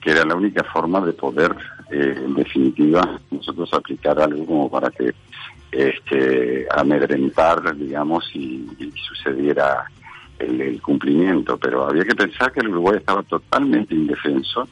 que 0.00 0.10
era 0.10 0.24
la 0.24 0.34
única 0.34 0.64
forma 0.64 1.00
de 1.06 1.12
poder, 1.12 1.54
eh, 1.92 2.20
en 2.24 2.34
definitiva, 2.34 3.16
nosotros 3.30 3.72
aplicar 3.72 4.18
algo 4.20 4.44
como 4.44 4.68
para 4.68 4.90
que 4.90 5.14
este, 5.70 6.66
amedrentar, 6.76 7.76
digamos, 7.76 8.28
y, 8.34 8.66
y 8.76 8.90
sucediera 8.90 9.84
el, 10.40 10.60
el 10.60 10.82
cumplimiento. 10.82 11.56
Pero 11.58 11.86
había 11.86 12.02
que 12.02 12.16
pensar 12.16 12.50
que 12.50 12.58
el 12.58 12.70
Uruguay 12.70 12.96
estaba 12.96 13.22
totalmente 13.22 13.94
indefenso. 13.94 14.68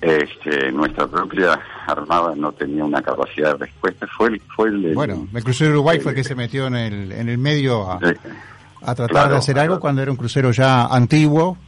Este, 0.00 0.72
nuestra 0.72 1.06
propia 1.06 1.60
armada 1.86 2.34
no 2.34 2.52
tenía 2.52 2.84
una 2.84 3.02
capacidad 3.02 3.52
de 3.52 3.66
respuesta. 3.66 4.06
Fue 4.16 4.28
el, 4.28 4.40
fue 4.56 4.68
el, 4.70 4.94
Bueno, 4.94 5.28
el 5.34 5.44
crucero 5.44 5.70
Uruguay 5.72 6.00
fue 6.00 6.12
el 6.12 6.16
que 6.16 6.24
se 6.24 6.34
metió 6.34 6.66
en 6.68 6.74
el, 6.76 7.12
en 7.12 7.28
el 7.28 7.36
medio 7.36 7.90
a, 7.90 7.96
eh, 7.98 8.16
a 8.82 8.94
tratar 8.94 9.08
Claro, 9.10 9.30
de 9.32 9.36
hacer 9.36 9.58
algo 9.58 9.72
claro. 9.74 9.80
cuando 9.80 10.02
era 10.02 10.10
un 10.10 10.16
crucero 10.16 10.52
ya 10.52 10.86
antiguo 10.86 11.58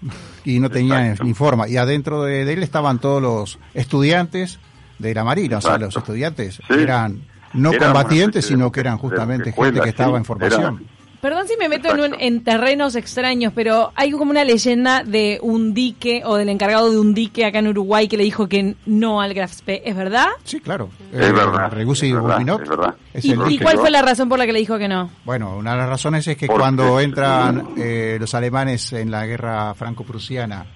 y 0.45 0.61
no 0.61 0.71
tenía 0.71 1.03
Exacto. 1.09 1.25
ni 1.25 1.35
forma. 1.35 1.69
Y 1.69 1.77
adentro 1.77 2.23
de, 2.23 2.47
de 2.47 2.55
él 2.55 2.62
estaban 2.62 3.01
todos 3.01 3.21
los 3.21 3.59
estudiantes 3.75 4.59
de 4.99 5.15
la 5.15 5.25
Marina, 5.25 5.59
o 5.59 5.61
sea, 5.61 5.77
los 5.79 5.95
estudiantes 5.97 6.57
Sí. 6.69 6.75
eran 6.75 7.23
no 7.55 7.71
Era 7.73 7.85
combatientes, 7.87 8.47
sino 8.47 8.73
que 8.73 8.81
eran 8.81 8.97
justamente 8.97 9.51
escuela, 9.51 9.73
gente 9.73 9.85
que 9.85 9.91
estaba 9.91 10.12
sí. 10.12 10.17
en 10.17 10.25
formación. 10.25 10.62
Era- 10.81 11.01
Perdón 11.23 11.47
si 11.47 11.57
me 11.57 11.69
meto 11.69 11.88
en, 11.95 12.00
un- 12.00 12.21
en 12.21 12.43
terrenos 12.43 12.97
extraños, 12.97 13.52
pero 13.55 13.93
hay 13.95 14.11
como 14.11 14.33
una 14.33 14.43
leyenda 14.43 15.05
de 15.05 15.38
un 15.41 15.73
dique 15.73 16.23
o 16.25 16.35
del 16.35 16.49
encargado 16.49 16.91
de 16.91 16.99
un 16.99 17.14
dique 17.14 17.45
acá 17.45 17.61
en 17.61 17.69
Uruguay 17.69 18.09
que 18.09 18.17
le 18.17 18.25
dijo 18.25 18.49
que 18.49 18.75
no 18.87 19.21
al 19.21 19.33
Graf 19.33 19.52
Spee. 19.52 19.83
¿Es 19.85 19.95
verdad? 19.95 20.26
Sí, 20.43 20.59
claro. 20.59 20.88
Es 21.12 21.33
verdad, 21.33 21.71
Regusi 21.71 22.09
es 22.09 22.14
verdad, 22.14 22.29
Bulminot 22.38 22.62
es 22.62 22.69
verdad. 22.69 22.95
es 23.14 23.25
¿Y, 23.25 23.59
cuál 23.59 23.79
fue 23.79 23.93
la 23.93 24.02
razón 24.02 24.29
por 24.29 24.37
la 24.37 24.47
que 24.47 24.52
le 24.52 24.59
dijo 24.59 24.76
que 24.79 24.88
no? 24.88 25.11
Bueno, 25.25 25.57
una 25.57 25.71
de 25.71 25.76
las 25.79 25.88
razones 25.88 26.26
es 26.26 26.37
que 26.37 26.49
cuando 26.49 26.99
entran 26.99 27.69
eh, 27.76 28.17
los 28.19 28.35
alemanes 28.35 28.93
en 28.93 29.12
la 29.12 29.25
guerra 29.25 29.75
franco-prusiana 29.75 30.67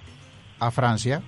a 0.59 0.71
Francia, 0.71 1.21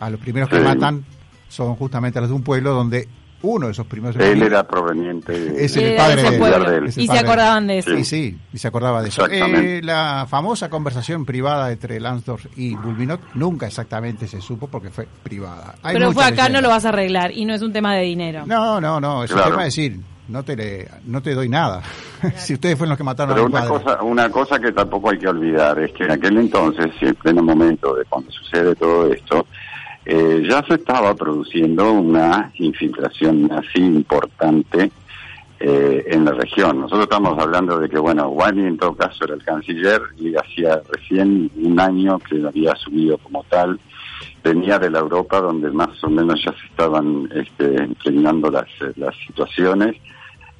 a 0.00 0.10
los 0.10 0.18
primeros 0.18 0.48
que 0.48 0.58
matan 0.58 1.04
son 1.48 1.76
justamente 1.76 2.20
los 2.20 2.28
de 2.28 2.34
un 2.34 2.42
pueblo 2.42 2.74
donde 2.74 3.06
uno 3.42 3.66
de 3.66 3.72
esos 3.72 3.86
primeros 3.86 4.16
Él 4.20 4.42
era 4.42 4.66
proveniente 4.66 5.32
de, 5.32 5.64
Es 5.64 5.76
Y 5.76 5.80
el 5.80 5.90
de 5.90 5.96
padre 5.96 6.22
de- 6.22 6.30
de 6.70 6.76
él. 6.78 6.88
Y 6.96 7.06
se 7.06 7.18
acordaban 7.18 7.66
de 7.66 7.78
eso. 7.78 7.90
Sí, 7.96 8.04
sí, 8.04 8.38
y 8.52 8.58
se 8.58 8.68
acordaba 8.68 9.02
de 9.02 9.08
eso. 9.10 9.24
Exactamente. 9.26 9.78
Eh, 9.78 9.82
la 9.82 10.26
famosa 10.28 10.68
conversación 10.68 11.24
privada 11.24 11.70
entre 11.70 12.00
Lansdorf 12.00 12.46
y 12.56 12.74
Bulminot 12.74 13.20
nunca 13.34 13.66
exactamente 13.66 14.26
se 14.26 14.40
supo 14.40 14.66
porque 14.68 14.90
fue 14.90 15.06
privada. 15.22 15.76
Hay 15.82 15.94
pero 15.94 16.12
fue 16.12 16.24
acá, 16.24 16.48
no 16.48 16.60
lo 16.60 16.68
vas 16.68 16.84
a 16.84 16.88
arreglar 16.88 17.30
y 17.32 17.44
no 17.44 17.54
es 17.54 17.62
un 17.62 17.72
tema 17.72 17.94
de 17.94 18.02
dinero. 18.02 18.44
No, 18.46 18.80
no, 18.80 19.00
no, 19.00 19.22
es 19.24 19.30
Claro. 19.30 19.46
un 19.46 19.50
tema 19.52 19.62
de 19.62 19.66
decir, 19.68 20.00
no 20.28 20.42
te, 20.42 20.56
le- 20.56 20.88
no 21.06 21.22
te 21.22 21.34
doy 21.34 21.48
nada. 21.48 21.82
si 22.36 22.54
ustedes 22.54 22.76
fueron 22.76 22.90
los 22.90 22.98
que 22.98 23.04
mataron 23.04 23.34
Pero 23.34 23.46
a 23.46 23.48
mi 23.48 23.54
una 23.54 23.68
padre. 23.68 23.84
cosa, 23.84 24.02
una 24.02 24.30
cosa 24.30 24.58
que 24.58 24.72
tampoco 24.72 25.10
hay 25.10 25.18
que 25.18 25.28
olvidar 25.28 25.78
es 25.78 25.92
que 25.92 26.04
en 26.04 26.10
aquel 26.10 26.36
entonces, 26.38 26.88
y 27.00 27.06
en 27.06 27.14
pleno 27.14 27.42
momento 27.42 27.94
de 27.94 28.04
cuando 28.04 28.30
sucede 28.32 28.74
todo 28.74 29.12
esto, 29.12 29.46
eh, 30.10 30.42
ya 30.48 30.64
se 30.66 30.76
estaba 30.76 31.14
produciendo 31.14 31.92
una 31.92 32.50
infiltración 32.54 33.52
así 33.52 33.78
importante 33.78 34.90
eh, 35.60 36.04
en 36.06 36.24
la 36.24 36.32
región. 36.32 36.80
Nosotros 36.80 37.02
estamos 37.02 37.38
hablando 37.38 37.78
de 37.78 37.90
que, 37.90 37.98
bueno, 37.98 38.28
Wani 38.28 38.68
en 38.68 38.78
todo 38.78 38.94
caso 38.94 39.26
era 39.26 39.34
el 39.34 39.44
canciller 39.44 40.00
y 40.16 40.34
hacía 40.34 40.80
recién 40.90 41.50
un 41.62 41.78
año 41.78 42.18
que 42.20 42.42
había 42.42 42.72
asumido 42.72 43.18
como 43.18 43.44
tal. 43.50 43.78
Venía 44.42 44.78
de 44.78 44.88
la 44.88 45.00
Europa 45.00 45.42
donde 45.42 45.70
más 45.72 46.02
o 46.02 46.08
menos 46.08 46.42
ya 46.42 46.52
se 46.52 46.66
estaban 46.68 47.28
este, 47.34 47.88
las, 48.50 48.96
las 48.96 49.14
situaciones. 49.26 49.94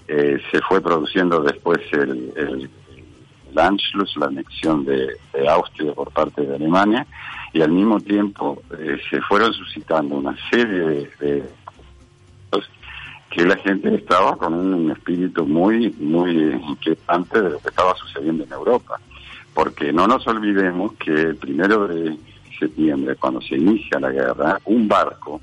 Eh, 0.09 0.39
se 0.53 0.61
fue 0.61 0.83
produciendo 0.83 1.41
después 1.41 1.79
el, 1.93 2.69
Anschluss, 3.59 4.17
la 4.17 4.27
anexión 4.27 4.85
de, 4.85 5.17
Austria 5.49 5.93
por 5.93 6.11
parte 6.11 6.43
de 6.43 6.55
Alemania, 6.55 7.07
y 7.53 7.63
al 7.63 7.71
mismo 7.71 8.01
tiempo 8.01 8.63
eh, 8.79 8.99
se 9.09 9.21
fueron 9.23 9.53
suscitando 9.53 10.17
una 10.17 10.37
serie 10.51 10.81
de, 10.81 11.11
de 11.21 11.45
que 13.31 13.45
la 13.45 13.57
gente 13.57 13.95
estaba 13.95 14.37
con 14.37 14.55
un 14.55 14.91
espíritu 14.91 15.47
muy, 15.47 15.91
muy 15.99 16.33
inquietante 16.69 17.43
de 17.43 17.51
lo 17.51 17.59
que 17.59 17.69
estaba 17.69 17.95
sucediendo 17.97 18.45
en 18.45 18.53
Europa. 18.53 18.99
Porque 19.55 19.93
no 19.93 20.07
nos 20.07 20.27
olvidemos 20.27 20.95
que 20.95 21.13
el 21.13 21.37
primero 21.37 21.87
de 21.87 22.17
septiembre, 22.59 23.17
cuando 23.17 23.41
se 23.41 23.57
inicia 23.57 24.01
la 24.01 24.11
guerra, 24.11 24.59
un 24.65 24.89
barco, 24.89 25.41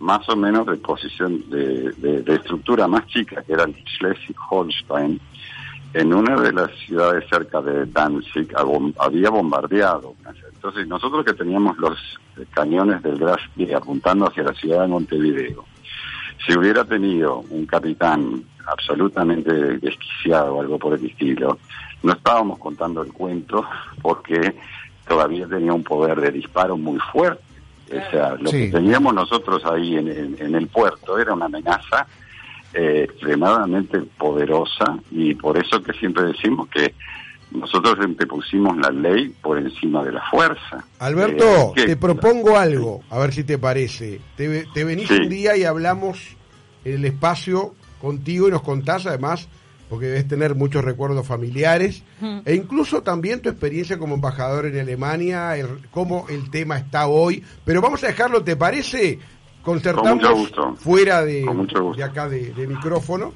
más 0.00 0.28
o 0.28 0.36
menos 0.36 0.66
de 0.66 0.76
posición, 0.76 1.42
de 1.50 2.24
estructura 2.26 2.86
más 2.88 3.06
chica, 3.08 3.42
que 3.42 3.52
era 3.52 3.64
el 3.64 3.74
Schleswig-Holstein, 3.84 5.20
en 5.94 6.12
una 6.14 6.40
de 6.40 6.52
las 6.52 6.70
ciudades 6.86 7.24
cerca 7.30 7.60
de 7.62 7.86
Danzig 7.86 8.48
había 8.98 9.30
bombardeado. 9.30 10.14
Entonces 10.54 10.86
nosotros 10.86 11.24
que 11.24 11.32
teníamos 11.34 11.76
los 11.78 11.96
cañones 12.50 13.02
del 13.02 13.18
Graf 13.18 13.40
Spee 13.46 13.74
apuntando 13.74 14.26
hacia 14.28 14.42
la 14.44 14.52
ciudad 14.54 14.82
de 14.82 14.88
Montevideo, 14.88 15.64
si 16.46 16.56
hubiera 16.56 16.84
tenido 16.84 17.38
un 17.50 17.66
capitán 17.66 18.42
absolutamente 18.66 19.52
desquiciado 19.78 20.54
o 20.56 20.60
algo 20.60 20.78
por 20.78 20.94
el 20.94 21.04
estilo, 21.04 21.58
no 22.02 22.12
estábamos 22.12 22.58
contando 22.58 23.02
el 23.02 23.12
cuento 23.12 23.64
porque 24.02 24.54
todavía 25.06 25.46
tenía 25.48 25.72
un 25.72 25.82
poder 25.84 26.20
de 26.20 26.30
disparo 26.30 26.76
muy 26.76 26.98
fuerte. 27.12 27.42
O 27.90 28.10
sea, 28.10 28.34
lo 28.34 28.50
Sí. 28.50 28.66
que 28.66 28.72
teníamos 28.72 29.14
nosotros 29.14 29.64
ahí 29.64 29.96
en, 29.96 30.08
en- 30.08 30.36
en 30.38 30.54
el 30.54 30.66
puerto 30.66 31.18
era 31.18 31.32
una 31.32 31.46
amenaza 31.46 32.06
eh, 32.74 33.06
extremadamente 33.08 33.98
poderosa 34.18 34.98
y 35.10 35.34
por 35.34 35.56
eso 35.56 35.82
que 35.82 35.92
siempre 35.94 36.24
decimos 36.24 36.68
que 36.68 36.94
nosotros 37.50 37.96
siempre 37.98 38.26
pusimos 38.26 38.76
la 38.76 38.90
ley 38.90 39.34
por 39.42 39.56
encima 39.58 40.04
de 40.04 40.12
la 40.12 40.22
fuerza. 40.30 40.84
Alberto, 40.98 41.44
Eh, 41.44 41.72
que- 41.74 41.86
te 41.86 41.96
propongo 41.96 42.58
algo, 42.58 43.02
a 43.10 43.18
ver 43.18 43.32
si 43.32 43.42
te 43.44 43.56
parece. 43.56 44.20
Te, 44.36 44.66
te 44.74 44.84
venís 44.84 45.08
Sí. 45.08 45.14
un 45.14 45.28
día 45.30 45.56
y 45.56 45.64
hablamos 45.64 46.36
en 46.84 46.94
el 46.96 47.04
espacio 47.06 47.74
contigo 48.02 48.48
y 48.48 48.50
nos 48.50 48.60
contás 48.62 49.06
además, 49.06 49.48
porque 49.88 50.04
debes 50.06 50.28
tener 50.28 50.54
muchos 50.54 50.84
recuerdos 50.84 51.26
familiares, 51.26 52.02
e 52.44 52.54
incluso 52.54 53.02
también 53.02 53.40
tu 53.40 53.48
experiencia 53.48 53.98
como 53.98 54.16
embajador 54.16 54.66
en 54.66 54.78
Alemania, 54.78 55.56
el- 55.56 55.88
cómo 55.90 56.26
el 56.28 56.50
tema 56.50 56.76
está 56.76 57.06
hoy. 57.06 57.42
Pero 57.64 57.80
vamos 57.80 58.04
a 58.04 58.08
dejarlo, 58.08 58.44
¿te 58.44 58.56
parece? 58.56 59.18
Concertamos 59.72 60.14
mucho 60.16 60.34
gusto. 60.34 60.74
fuera 60.76 61.22
de, 61.24 61.42
Con 61.44 61.56
mucho 61.58 61.82
gusto. 61.82 61.98
de 61.98 62.04
acá 62.04 62.28
de, 62.28 62.52
de 62.52 62.66
micrófono 62.66 63.32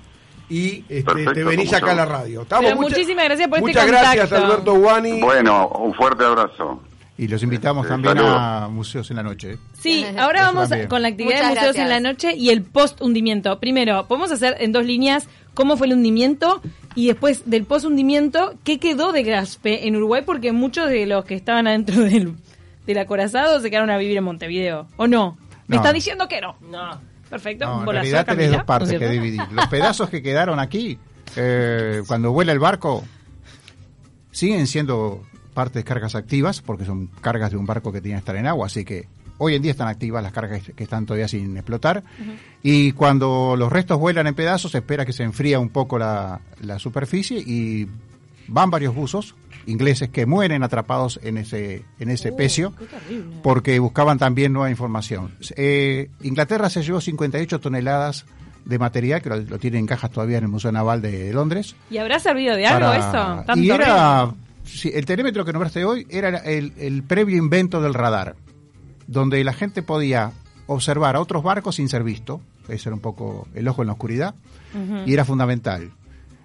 y 0.49 0.85
este, 0.89 1.03
Perfecto, 1.05 1.33
te 1.33 1.45
venís 1.45 1.69
con 1.71 1.79
acá 1.79 1.93
a 1.93 1.95
la 1.95 2.05
radio. 2.07 2.43
¿Estamos? 2.43 2.65
Pero 2.67 2.77
muchísimas 2.81 3.25
gracias 3.25 3.49
por 3.49 3.59
este 3.59 3.71
Muchas 3.71 3.87
gracias. 3.87 4.33
Alberto 4.33 4.75
Guani. 4.75 5.21
Bueno, 5.21 5.69
un 5.69 5.95
fuerte 5.95 6.25
abrazo. 6.25 6.83
Y 7.19 7.29
los 7.29 7.43
invitamos 7.43 7.87
Eh, 7.87 7.89
también 7.91 8.17
saludos. 8.17 8.37
a 8.39 8.69
Museos 8.69 9.11
en 9.11 9.17
la 9.17 9.23
Noche. 9.23 9.53
¿eh? 9.53 9.59
Sí, 9.79 10.05
ahora 10.19 10.43
vamos 10.47 10.69
también. 10.71 10.89
con 10.89 11.03
la 11.03 11.09
actividad 11.09 11.37
Muchas 11.49 11.55
de 11.55 11.61
museos 11.61 11.77
en 11.77 11.89
la 11.89 12.01
noche 12.01 12.35
y 12.35 12.49
el 12.51 12.63
post 12.63 13.01
hundimiento. 13.01 13.59
Primero, 13.61 14.07
podemos 14.09 14.33
hacer 14.33 14.57
en 14.61 14.73
dos 14.73 14.85
líneas 14.85 15.29
cómo 15.55 15.77
fue 15.77 15.87
el 15.87 15.93
hundimiento 15.93 16.61
y 16.95 17.07
después 17.09 17.43
del 17.49 17.65
post 17.65 17.85
hundimiento 17.87 18.55
qué 18.65 18.81
quedó 18.81 19.13
de 19.13 19.23
Graspe 19.23 19.87
en 19.87 19.97
Uruguay 19.97 20.23
porque 20.27 20.53
muchos 20.53 20.89
de 20.89 21.07
los 21.07 21.25
que 21.25 21.35
estaban 21.35 21.67
adentro 21.67 22.03
del, 22.03 22.35
del 22.87 22.99
acorazado 22.99 23.61
se 23.61 23.71
quedaron 23.71 23.91
a 23.91 23.99
vivir 23.99 24.17
en 24.17 24.25
Montevideo. 24.25 24.89
¿O 24.97 25.07
no? 25.07 25.37
Me 25.69 25.77
No. 25.77 25.83
están 25.83 25.95
diciendo 25.95 26.29
que 26.29 26.41
no. 26.41 26.57
No. 26.61 27.01
Perfecto. 27.31 27.65
No, 27.67 27.79
en 27.81 27.85
bolazo, 27.87 28.03
realidad 28.03 28.27
tenés 28.27 28.37
Camila, 28.45 28.57
dos 28.59 28.67
partes 28.67 28.89
¿no 28.91 28.95
es 28.95 29.01
que 29.01 29.09
dividir. 29.11 29.41
Los 29.53 29.67
pedazos 29.69 30.11
que 30.11 30.23
quedaron 30.23 30.59
aquí, 30.61 30.99
eh, 31.37 32.03
cuando 32.07 32.31
vuela 32.33 32.53
el 32.53 32.59
barco, 32.59 33.03
siguen 34.31 34.67
siendo 34.67 35.23
parte 35.55 35.79
de 35.81 35.85
cargas 35.85 36.15
activas, 36.15 36.61
porque 36.61 36.85
son 36.85 37.07
cargas 37.21 37.51
de 37.51 37.57
un 37.57 37.67
barco 37.67 37.93
que 37.93 38.01
tiene 38.01 38.17
que 38.17 38.21
estar 38.21 38.37
en 38.37 38.47
agua, 38.47 38.67
así 38.67 38.85
que 38.85 39.07
hoy 39.39 39.55
en 39.55 39.63
día 39.63 39.71
están 39.73 39.89
activas 39.89 40.23
las 40.23 40.33
cargas 40.33 40.63
que 40.75 40.83
están 40.83 41.05
todavía 41.07 41.29
sin 41.29 41.57
explotar. 41.57 42.03
Y 42.63 42.93
cuando 42.93 43.55
los 43.57 43.73
restos 43.73 43.99
vuelan 43.99 44.27
en 44.27 44.35
pedazos, 44.35 44.73
se 44.73 44.79
espera 44.79 45.05
que 45.05 45.13
se 45.13 45.23
enfría 45.25 45.59
un 45.59 45.69
poco 45.71 45.99
la, 45.99 46.41
la 46.61 46.79
superficie 46.79 47.39
y 47.39 47.87
van 48.49 48.71
varios 48.71 48.95
buzos 48.95 49.35
ingleses 49.67 50.09
que 50.09 50.27
mueren 50.27 50.63
atrapados 50.63 51.21
en 51.23 51.37
ese, 51.39 51.85
en 51.99 52.11
ese 52.11 52.33
pecio 52.33 52.73
porque 53.43 53.79
buscaban 53.79 54.19
también 54.19 54.53
nueva 54.53 54.71
información. 54.71 55.33
Eh, 55.57 56.11
Inglaterra 56.23 56.69
se 56.71 56.83
llevó 56.83 57.01
58 57.01 57.61
toneladas 57.61 58.25
de 58.65 58.79
material, 58.79 59.21
que 59.23 59.29
lo, 59.29 59.37
lo 59.37 59.59
tiene 59.59 59.79
en 59.79 59.87
cajas 59.87 60.11
todavía 60.11 60.39
en 60.39 60.45
el 60.45 60.51
Museo 60.51 60.71
Naval 60.73 61.03
de 61.03 61.33
Londres. 61.33 61.75
¿Y 61.91 61.99
habrá 61.99 62.19
servido 62.21 62.55
de 62.57 62.67
algo 62.67 62.89
para- 62.91 62.99
eso? 62.99 63.45
¿Tanto 63.45 63.63
y 63.65 63.71
era, 63.71 64.33
sí, 64.65 64.91
el 64.95 65.05
telémetro 65.05 65.45
que 65.45 65.53
nombraste 65.53 65.85
hoy 65.85 66.07
era 66.11 66.29
el, 66.39 66.73
el 66.79 67.03
previo 67.03 67.37
invento 67.37 67.81
del 67.83 67.95
radar, 67.95 68.37
donde 69.07 69.43
la 69.43 69.53
gente 69.53 69.83
podía 69.83 70.31
observar 70.67 71.17
a 71.17 71.21
otros 71.21 71.43
barcos 71.43 71.75
sin 71.77 71.89
ser 71.89 72.05
visto, 72.05 72.41
ese 72.69 72.89
era 72.89 72.95
un 72.95 73.01
poco 73.01 73.49
el 73.55 73.67
ojo 73.67 73.83
en 73.83 73.87
la 73.89 73.93
oscuridad, 73.95 74.35
y 75.05 75.13
era 75.13 75.25
fundamental. 75.25 75.91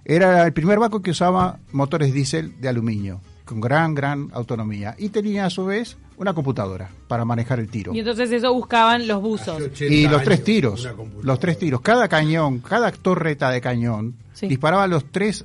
Era 0.10 0.46
el 0.46 0.54
primer 0.54 0.80
barco 0.80 1.02
que 1.02 1.12
usaba 1.12 1.60
motores 1.74 2.14
diésel 2.14 2.54
de 2.62 2.70
aluminio, 2.70 3.20
con 3.44 3.60
gran, 3.60 3.94
gran 3.94 4.30
autonomía, 4.34 4.96
y 4.98 5.10
tenía 5.10 5.46
a 5.46 5.50
su 5.50 5.66
vez 5.66 5.98
una 6.16 6.34
computadora 6.34 6.90
para 7.10 7.26
manejar 7.26 7.60
el 7.60 7.68
tiro. 7.68 7.94
Y 7.94 8.00
entonces 8.00 8.32
eso 8.32 8.54
buscaban 8.54 9.06
los 9.06 9.22
buzos. 9.22 9.58
Hace 9.58 9.64
80 9.66 9.94
Y 9.94 10.08
los 10.08 10.24
tres 10.24 10.44
tiros, 10.46 10.88
los 11.22 11.40
tres 11.40 11.60
tiros, 11.60 11.82
cada 11.82 12.08
cañón, 12.08 12.60
cada 12.60 12.90
torreta 12.92 13.52
de 13.52 13.60
cañón 13.60 14.16
Sí. 14.32 14.48
disparaba 14.48 14.88
los 14.88 15.04
tres 15.12 15.44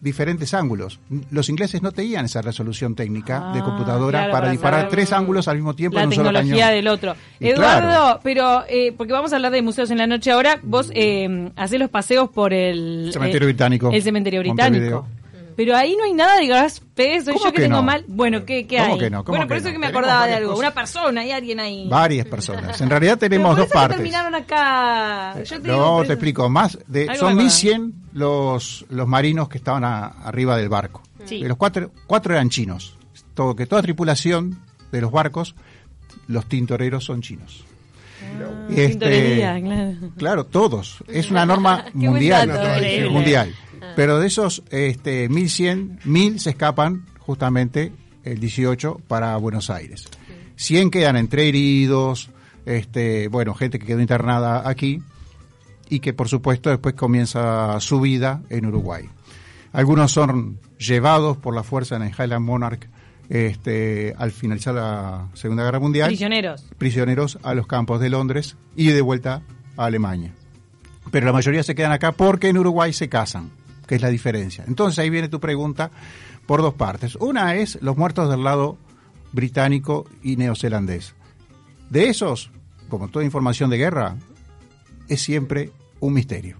diferentes 0.00 0.54
ángulos. 0.54 0.98
Los 1.30 1.48
ingleses 1.48 1.82
no 1.82 1.92
tenían 1.92 2.24
esa 2.24 2.40
resolución 2.42 2.94
técnica 2.94 3.52
de 3.52 3.60
Ah, 3.60 3.64
computadora 3.64 4.18
claro, 4.20 4.32
para, 4.32 4.40
para 4.42 4.52
disparar 4.52 4.88
tres 4.88 5.12
ángulos 5.12 5.46
al 5.48 5.56
mismo 5.56 5.74
tiempo 5.74 5.96
la 5.96 6.02
en 6.04 6.08
un 6.08 6.14
solo 6.14 6.28
tecnología 6.30 6.64
cañón. 6.66 6.76
del 6.76 6.88
otro. 6.88 7.14
Y 7.38 7.48
Eduardo, 7.48 7.88
claro. 7.88 8.20
pero 8.22 8.64
eh, 8.68 8.92
porque 8.96 9.12
vamos 9.12 9.32
a 9.32 9.36
hablar 9.36 9.52
de 9.52 9.62
museos 9.62 9.90
en 9.90 9.98
la 9.98 10.06
noche 10.06 10.30
ahora, 10.30 10.58
vos 10.62 10.90
eh, 10.94 11.50
hacés 11.56 11.78
los 11.78 11.90
paseos 11.90 12.30
por 12.30 12.52
el 12.54 13.10
Cementerio 13.12 13.46
eh, 13.48 13.52
británico, 13.52 13.90
El 13.92 14.02
cementerio 14.02 14.40
británico. 14.40 14.84
Montevideo. 14.96 15.19
Pero 15.60 15.76
ahí 15.76 15.94
no 15.94 16.04
hay 16.04 16.14
nada 16.14 16.38
de 16.38 16.46
gas 16.46 16.80
P, 16.94 17.20
soy 17.22 17.34
¿Cómo 17.34 17.44
yo 17.44 17.50
que, 17.52 17.56
que 17.58 17.62
tengo 17.64 17.76
no? 17.76 17.82
mal. 17.82 18.02
Bueno, 18.08 18.46
¿qué, 18.46 18.66
qué 18.66 18.78
¿Cómo 18.78 18.94
hay? 18.94 18.98
que 18.98 19.10
no? 19.10 19.24
¿Cómo 19.24 19.32
bueno, 19.36 19.44
que 19.44 19.48
por 19.48 19.56
eso 19.58 19.66
no? 19.66 19.72
que 19.72 19.78
me 19.78 19.86
acordaba 19.88 20.26
de 20.26 20.32
algo. 20.36 20.48
cosas. 20.52 20.58
Una 20.60 20.70
persona, 20.74 21.20
hay 21.20 21.32
alguien 21.32 21.60
ahí. 21.60 21.86
Varias 21.86 22.26
personas. 22.26 22.80
En 22.80 22.88
realidad 22.88 23.18
tenemos 23.18 23.54
dos 23.58 23.66
partes. 23.68 23.98
terminaron 23.98 24.34
acá. 24.34 25.34
Yo 25.44 25.60
te 25.60 25.68
digo, 25.68 25.76
No, 25.76 25.96
por 25.98 26.06
te 26.06 26.12
explico. 26.14 26.48
Más 26.48 26.78
de, 26.86 27.14
son 27.16 27.36
me 27.36 27.42
1100 27.42 27.92
los, 28.14 28.86
los 28.88 29.06
marinos 29.06 29.50
que 29.50 29.58
estaban 29.58 29.84
a- 29.84 30.06
arriba 30.24 30.56
del 30.56 30.70
barco. 30.70 31.02
Sí. 31.26 31.42
De 31.42 31.48
los 31.48 31.58
cuatro, 31.58 31.90
cuatro 32.06 32.32
eran 32.32 32.48
chinos. 32.48 32.96
Todo, 33.34 33.54
que 33.54 33.66
toda 33.66 33.82
tripulación 33.82 34.58
de 34.90 35.00
los 35.02 35.12
barcos, 35.12 35.54
los 36.26 36.46
tintoreros 36.46 37.04
son 37.04 37.20
chinos. 37.20 37.66
Este, 38.70 38.88
Tintorería, 38.88 39.60
claro. 39.60 39.96
Claro, 40.16 40.46
todos. 40.46 41.02
Es 41.08 41.30
una 41.30 41.44
norma 41.44 41.86
mundial. 41.94 42.48
dato, 42.48 42.76
increíble. 42.76 43.10
mundial. 43.10 43.54
Pero 43.96 44.18
de 44.18 44.26
esos 44.26 44.62
este, 44.70 45.28
1100, 45.28 46.00
1000 46.04 46.40
se 46.40 46.50
escapan 46.50 47.06
justamente 47.18 47.92
el 48.24 48.38
18 48.38 49.00
para 49.08 49.36
Buenos 49.36 49.70
Aires. 49.70 50.06
100 50.56 50.90
quedan 50.90 51.16
entre 51.16 51.48
heridos, 51.48 52.30
este, 52.66 53.28
bueno, 53.28 53.54
gente 53.54 53.78
que 53.78 53.86
quedó 53.86 54.00
internada 54.00 54.68
aquí 54.68 55.02
y 55.88 56.00
que 56.00 56.12
por 56.12 56.28
supuesto 56.28 56.70
después 56.70 56.94
comienza 56.94 57.80
su 57.80 58.00
vida 58.00 58.42
en 58.50 58.66
Uruguay. 58.66 59.08
Algunos 59.72 60.12
son 60.12 60.58
llevados 60.78 61.36
por 61.36 61.54
la 61.54 61.62
fuerza 61.62 61.96
en 61.96 62.02
el 62.02 62.10
Highland 62.10 62.44
Monarch 62.44 62.88
este, 63.30 64.12
al 64.18 64.32
finalizar 64.32 64.74
la 64.74 65.28
Segunda 65.34 65.62
Guerra 65.62 65.78
Mundial 65.78 66.08
Prisioneros. 66.08 66.66
prisioneros 66.76 67.38
a 67.44 67.54
los 67.54 67.68
campos 67.68 68.00
de 68.00 68.10
Londres 68.10 68.56
y 68.76 68.88
de 68.88 69.00
vuelta 69.00 69.42
a 69.76 69.84
Alemania. 69.84 70.34
Pero 71.12 71.26
la 71.26 71.32
mayoría 71.32 71.62
se 71.62 71.76
quedan 71.76 71.92
acá 71.92 72.12
porque 72.12 72.48
en 72.48 72.58
Uruguay 72.58 72.92
se 72.92 73.08
casan, 73.08 73.50
que 73.86 73.94
es 73.94 74.02
la 74.02 74.08
diferencia. 74.08 74.64
Entonces 74.66 74.98
ahí 74.98 75.10
viene 75.10 75.28
tu 75.28 75.38
pregunta 75.38 75.92
por 76.44 76.60
dos 76.60 76.74
partes. 76.74 77.14
Una 77.16 77.54
es 77.54 77.78
los 77.80 77.96
muertos 77.96 78.28
del 78.28 78.42
lado 78.42 78.76
británico 79.32 80.06
y 80.22 80.36
neozelandés. 80.36 81.14
De 81.88 82.08
esos, 82.08 82.50
como 82.88 83.08
toda 83.08 83.24
información 83.24 83.70
de 83.70 83.78
guerra, 83.78 84.16
es 85.08 85.22
siempre 85.22 85.70
un 86.00 86.14
misterio. 86.14 86.58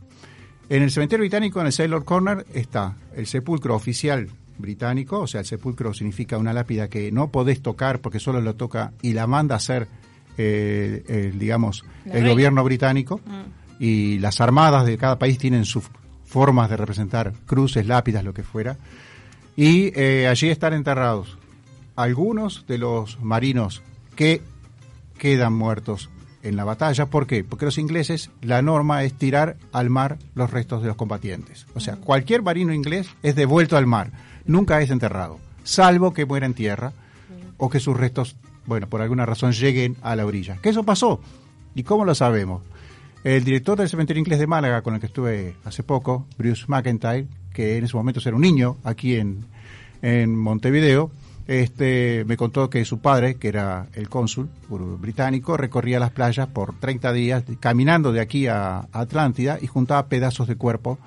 En 0.69 0.85
el 0.85 0.93
cementerio 0.93 1.25
británico, 1.25 1.61
en 1.61 1.67
el 1.67 1.73
Sailor 1.73 2.05
Corner, 2.05 2.47
está 2.55 2.97
el 3.17 3.27
sepulcro 3.27 3.75
oficial 3.75 4.31
británico, 4.61 5.21
o 5.21 5.27
sea, 5.27 5.41
el 5.41 5.47
sepulcro 5.47 5.93
significa 5.95 6.39
una 6.39 6.53
lápida 6.53 6.89
que 6.89 7.11
no 7.13 7.31
podés 7.31 7.63
tocar 7.63 8.01
porque 8.01 8.21
solo 8.21 8.41
lo 8.41 8.55
toca 8.55 8.93
y 9.03 9.13
la 9.13 9.27
manda 9.27 9.55
a 9.55 9.59
hacer, 9.59 9.89
eh, 10.39 11.03
el, 11.09 11.39
digamos, 11.39 11.85
La 12.05 12.13
el 12.13 12.19
reina. 12.21 12.31
gobierno 12.31 12.65
británico. 12.65 13.21
Y 13.79 14.19
las 14.19 14.41
armadas 14.41 14.85
de 14.87 14.99
cada 14.99 15.19
país 15.19 15.39
tienen 15.39 15.65
sus 15.65 15.85
formas 16.25 16.69
de 16.71 16.77
representar 16.77 17.33
cruces, 17.47 17.87
lápidas, 17.87 18.23
lo 18.25 18.35
que 18.35 18.43
fuera. 18.43 18.77
Y 19.57 19.93
eh, 19.99 20.29
allí 20.29 20.49
están 20.51 20.75
enterrados 20.75 21.39
algunos 21.97 22.67
de 22.67 22.79
los 22.79 23.21
marinos 23.21 23.83
que 24.17 24.43
quedan 25.19 25.55
muertos 25.55 26.09
en 26.43 26.57
la 26.57 26.65
batalla. 26.65 27.07
¿Por 27.07 27.27
qué? 27.27 27.45
Porque 27.45 27.67
los 27.67 27.77
ingleses, 27.79 28.31
la 28.41 28.63
norma 28.63 29.05
es 29.05 29.13
tirar 29.15 29.57
al 29.73 29.91
mar 29.91 30.19
los 30.35 30.51
restos 30.51 30.81
de 30.83 30.89
los 30.89 30.97
combatientes. 30.97 31.67
O 31.75 31.81
sea, 31.81 31.97
cualquier 31.97 32.43
marino 32.43 32.73
inglés 32.73 33.09
es 33.23 33.35
devuelto 33.35 33.77
al 33.77 33.87
mar, 33.87 34.13
nunca 34.45 34.81
es 34.81 34.91
enterrado, 34.91 35.39
salvo 35.65 36.13
que 36.13 36.27
muera 36.27 36.47
en 36.47 36.55
tierra 36.55 36.93
o 37.57 37.69
que 37.69 37.81
sus 37.81 37.97
restos, 37.97 38.37
bueno, 38.67 38.89
por 38.89 39.03
alguna 39.03 39.27
razón 39.27 39.53
lleguen 39.53 39.97
a 40.03 40.17
la 40.17 40.27
orilla. 40.27 40.59
¿Qué 40.63 40.71
eso 40.71 40.85
pasó? 40.85 41.21
¿Y 41.75 41.83
cómo 41.83 42.05
lo 42.05 42.15
sabemos? 42.15 42.63
El 43.23 43.45
director 43.45 43.79
del 43.79 43.89
cementerio 43.89 44.21
inglés 44.21 44.39
de 44.39 44.47
Málaga, 44.47 44.83
con 44.83 44.95
el 44.95 45.01
que 45.01 45.07
estuve 45.07 45.55
hace 45.65 45.83
poco, 45.83 46.27
Bruce 46.39 46.65
McIntyre, 46.69 47.27
que 47.53 47.77
en 47.77 47.85
ese 47.85 47.97
momento 47.97 48.21
era 48.25 48.35
un 48.35 48.43
niño 48.43 48.79
aquí 48.83 49.17
en, 49.17 49.45
en 50.01 50.35
Montevideo, 50.35 51.11
este, 51.51 52.25
me 52.27 52.37
contó 52.37 52.71
que 52.71 52.85
su 52.85 53.01
padre, 53.01 53.35
que 53.35 53.49
era 53.49 53.89
el 53.95 54.09
cónsul 54.09 54.49
británico, 54.69 55.57
recorría 55.57 55.99
las 55.99 56.13
playas 56.13 56.47
por 56.47 56.79
30 56.79 57.13
días 57.13 57.43
caminando 57.59 58.13
de 58.13 58.21
aquí 58.21 58.47
a 58.47 58.87
Atlántida 58.93 59.59
y 59.61 59.67
juntaba 59.67 60.07
pedazos 60.07 60.47
de 60.47 60.55
cuerpo. 60.55 61.01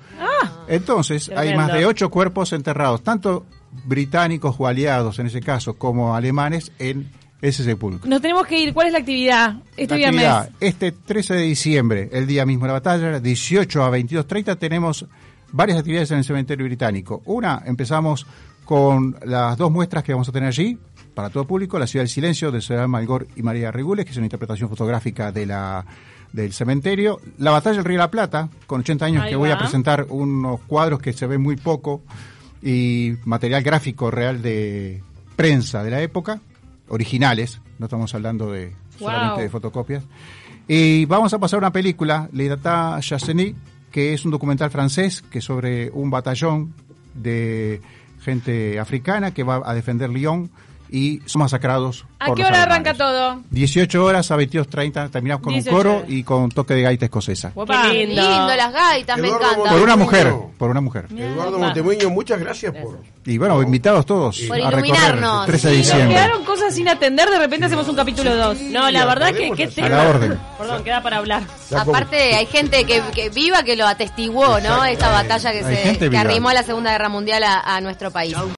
Entonces, 0.68 1.30
hay 1.34 1.56
más 1.56 1.72
de 1.72 1.86
ocho 1.86 2.10
cuerpos 2.10 2.52
enterrados, 2.52 3.02
tanto 3.02 3.46
británicos 3.84 4.56
o 4.58 4.66
aliados 4.66 5.18
en 5.18 5.26
ese 5.26 5.40
caso, 5.40 5.74
como 5.74 6.14
alemanes 6.14 6.72
en 6.78 7.10
ese 7.42 7.64
sepulcro. 7.64 8.08
Nos 8.08 8.22
tenemos 8.22 8.46
que 8.46 8.58
ir. 8.58 8.72
¿Cuál 8.72 8.86
es 8.86 8.92
la 8.92 9.00
actividad? 9.00 9.56
Este 9.76 9.94
La 9.94 9.96
viernes. 9.96 10.24
actividad, 10.24 10.50
este 10.60 10.92
13 10.92 11.34
de 11.34 11.42
diciembre, 11.42 12.08
el 12.12 12.26
día 12.26 12.46
mismo 12.46 12.64
de 12.64 12.68
la 12.68 12.72
batalla, 12.74 13.20
18 13.20 13.84
a 13.84 13.90
22.30, 13.90 14.58
tenemos 14.58 15.06
varias 15.52 15.78
actividades 15.78 16.10
en 16.10 16.18
el 16.18 16.24
cementerio 16.24 16.64
británico. 16.64 17.22
Una, 17.26 17.62
empezamos 17.66 18.26
con 18.64 19.16
las 19.24 19.58
dos 19.58 19.70
muestras 19.70 20.02
que 20.02 20.12
vamos 20.12 20.28
a 20.28 20.32
tener 20.32 20.48
allí, 20.48 20.78
para 21.14 21.30
todo 21.30 21.46
público, 21.46 21.78
La 21.78 21.86
Ciudad 21.86 22.02
del 22.02 22.08
Silencio, 22.08 22.50
de 22.50 22.60
Ciudad 22.60 22.88
Malgor 22.88 23.28
y 23.36 23.42
María 23.42 23.70
Regules, 23.70 24.04
que 24.04 24.10
es 24.10 24.16
una 24.16 24.26
interpretación 24.26 24.68
fotográfica 24.68 25.30
de 25.30 25.46
la 25.46 25.84
del 26.34 26.52
cementerio. 26.52 27.20
La 27.38 27.52
Batalla 27.52 27.76
del 27.76 27.84
Río 27.84 27.98
de 27.98 28.04
la 28.04 28.10
Plata, 28.10 28.48
con 28.66 28.80
80 28.80 29.06
años, 29.06 29.22
Ahí 29.22 29.30
que 29.30 29.36
voy 29.36 29.50
a 29.50 29.58
presentar 29.58 30.06
unos 30.10 30.60
cuadros 30.62 31.00
que 31.00 31.12
se 31.12 31.28
ven 31.28 31.40
muy 31.40 31.56
poco 31.56 32.02
y 32.60 33.14
material 33.24 33.62
gráfico 33.62 34.10
real 34.10 34.42
de 34.42 35.00
prensa 35.36 35.84
de 35.84 35.90
la 35.90 36.02
época, 36.02 36.40
originales, 36.88 37.60
no 37.78 37.86
estamos 37.86 38.12
hablando 38.14 38.50
de 38.50 38.72
solamente 38.98 39.42
de 39.42 39.48
fotocopias. 39.48 40.02
Y 40.66 41.04
vamos 41.04 41.32
a 41.34 41.38
pasar 41.38 41.58
a 41.58 41.60
una 41.60 41.72
película, 41.72 42.28
Le 42.32 42.48
Data 42.48 42.98
Chasseny, 43.00 43.54
que 43.92 44.12
es 44.12 44.24
un 44.24 44.32
documental 44.32 44.70
francés 44.70 45.22
que 45.22 45.38
es 45.38 45.44
sobre 45.44 45.90
un 45.92 46.10
batallón 46.10 46.74
de 47.14 47.80
gente 48.22 48.80
africana 48.80 49.32
que 49.32 49.44
va 49.44 49.62
a 49.64 49.72
defender 49.72 50.10
Lyon 50.10 50.50
y 50.90 51.20
son 51.26 51.40
masacrados. 51.40 52.04
¿A 52.18 52.26
por 52.26 52.36
qué 52.36 52.42
los 52.42 52.50
hora 52.50 52.62
alemanes. 52.62 52.86
arranca 52.88 52.94
todo? 53.04 53.42
18 53.50 54.04
horas 54.04 54.30
a 54.30 54.36
22.30, 54.36 55.10
terminamos 55.10 55.42
con 55.42 55.52
18 55.52 55.70
un 55.70 55.76
coro 55.82 55.96
horas. 55.98 56.10
y 56.10 56.22
con 56.22 56.48
toque 56.50 56.74
de 56.74 56.82
gaita 56.82 57.04
escocesa. 57.06 57.52
Qué 57.90 58.06
lindo, 58.06 58.54
las 58.56 58.72
gaitas, 58.72 59.18
me 59.18 59.28
Eduardo 59.28 59.50
encanta. 59.50 59.70
Por 59.70 59.82
una 59.82 59.96
mujer, 59.96 60.34
por 60.58 60.70
una 60.70 60.80
mujer. 60.80 61.06
Eduardo. 61.16 61.58
Montemuño, 61.58 62.10
muchas 62.10 62.38
gracias 62.40 62.72
por... 62.74 63.00
Y 63.26 63.38
bueno, 63.38 63.60
invitados 63.62 64.04
todos 64.04 64.38
Por 64.46 64.56
a 64.60 64.70
recorrer 64.70 64.84
iluminarnos. 64.86 65.46
13 65.46 65.68
de 65.68 65.74
Si 65.74 65.78
nos 65.78 65.86
diciembre. 65.86 66.14
quedaron 66.16 66.44
cosas 66.44 66.74
sin 66.74 66.88
atender, 66.88 67.28
de 67.30 67.38
repente 67.38 67.66
hacemos 67.66 67.88
un 67.88 67.96
capítulo 67.96 68.34
2. 68.36 68.60
No, 68.60 68.90
la 68.90 69.04
verdad 69.06 69.28
que 69.28 69.48
podemos 69.48 69.56
qué 69.56 69.64
hacer. 69.64 69.84
A 69.84 69.88
tema. 69.88 70.02
la 70.04 70.10
orden. 70.10 70.38
Perdón, 70.58 70.84
queda 70.84 71.02
para 71.02 71.16
hablar. 71.18 71.42
Ya 71.70 71.78
como- 71.84 71.96
Aparte, 71.96 72.34
hay 72.34 72.46
gente 72.46 72.84
que, 72.84 73.02
que 73.14 73.30
viva 73.30 73.62
que 73.62 73.76
lo 73.76 73.86
atestiguó, 73.86 74.60
¿no? 74.60 74.84
Esta 74.84 75.10
batalla 75.10 75.52
que, 75.52 75.58
Hay 75.64 75.64
se, 75.64 75.82
gente 75.82 75.98
que 76.00 76.08
viva. 76.10 76.20
arrimó 76.20 76.48
a 76.50 76.54
la 76.54 76.62
Segunda 76.62 76.90
Guerra 76.92 77.08
Mundial 77.08 77.42
a, 77.44 77.60
a 77.76 77.80
nuestro 77.80 78.10
país. 78.10 78.34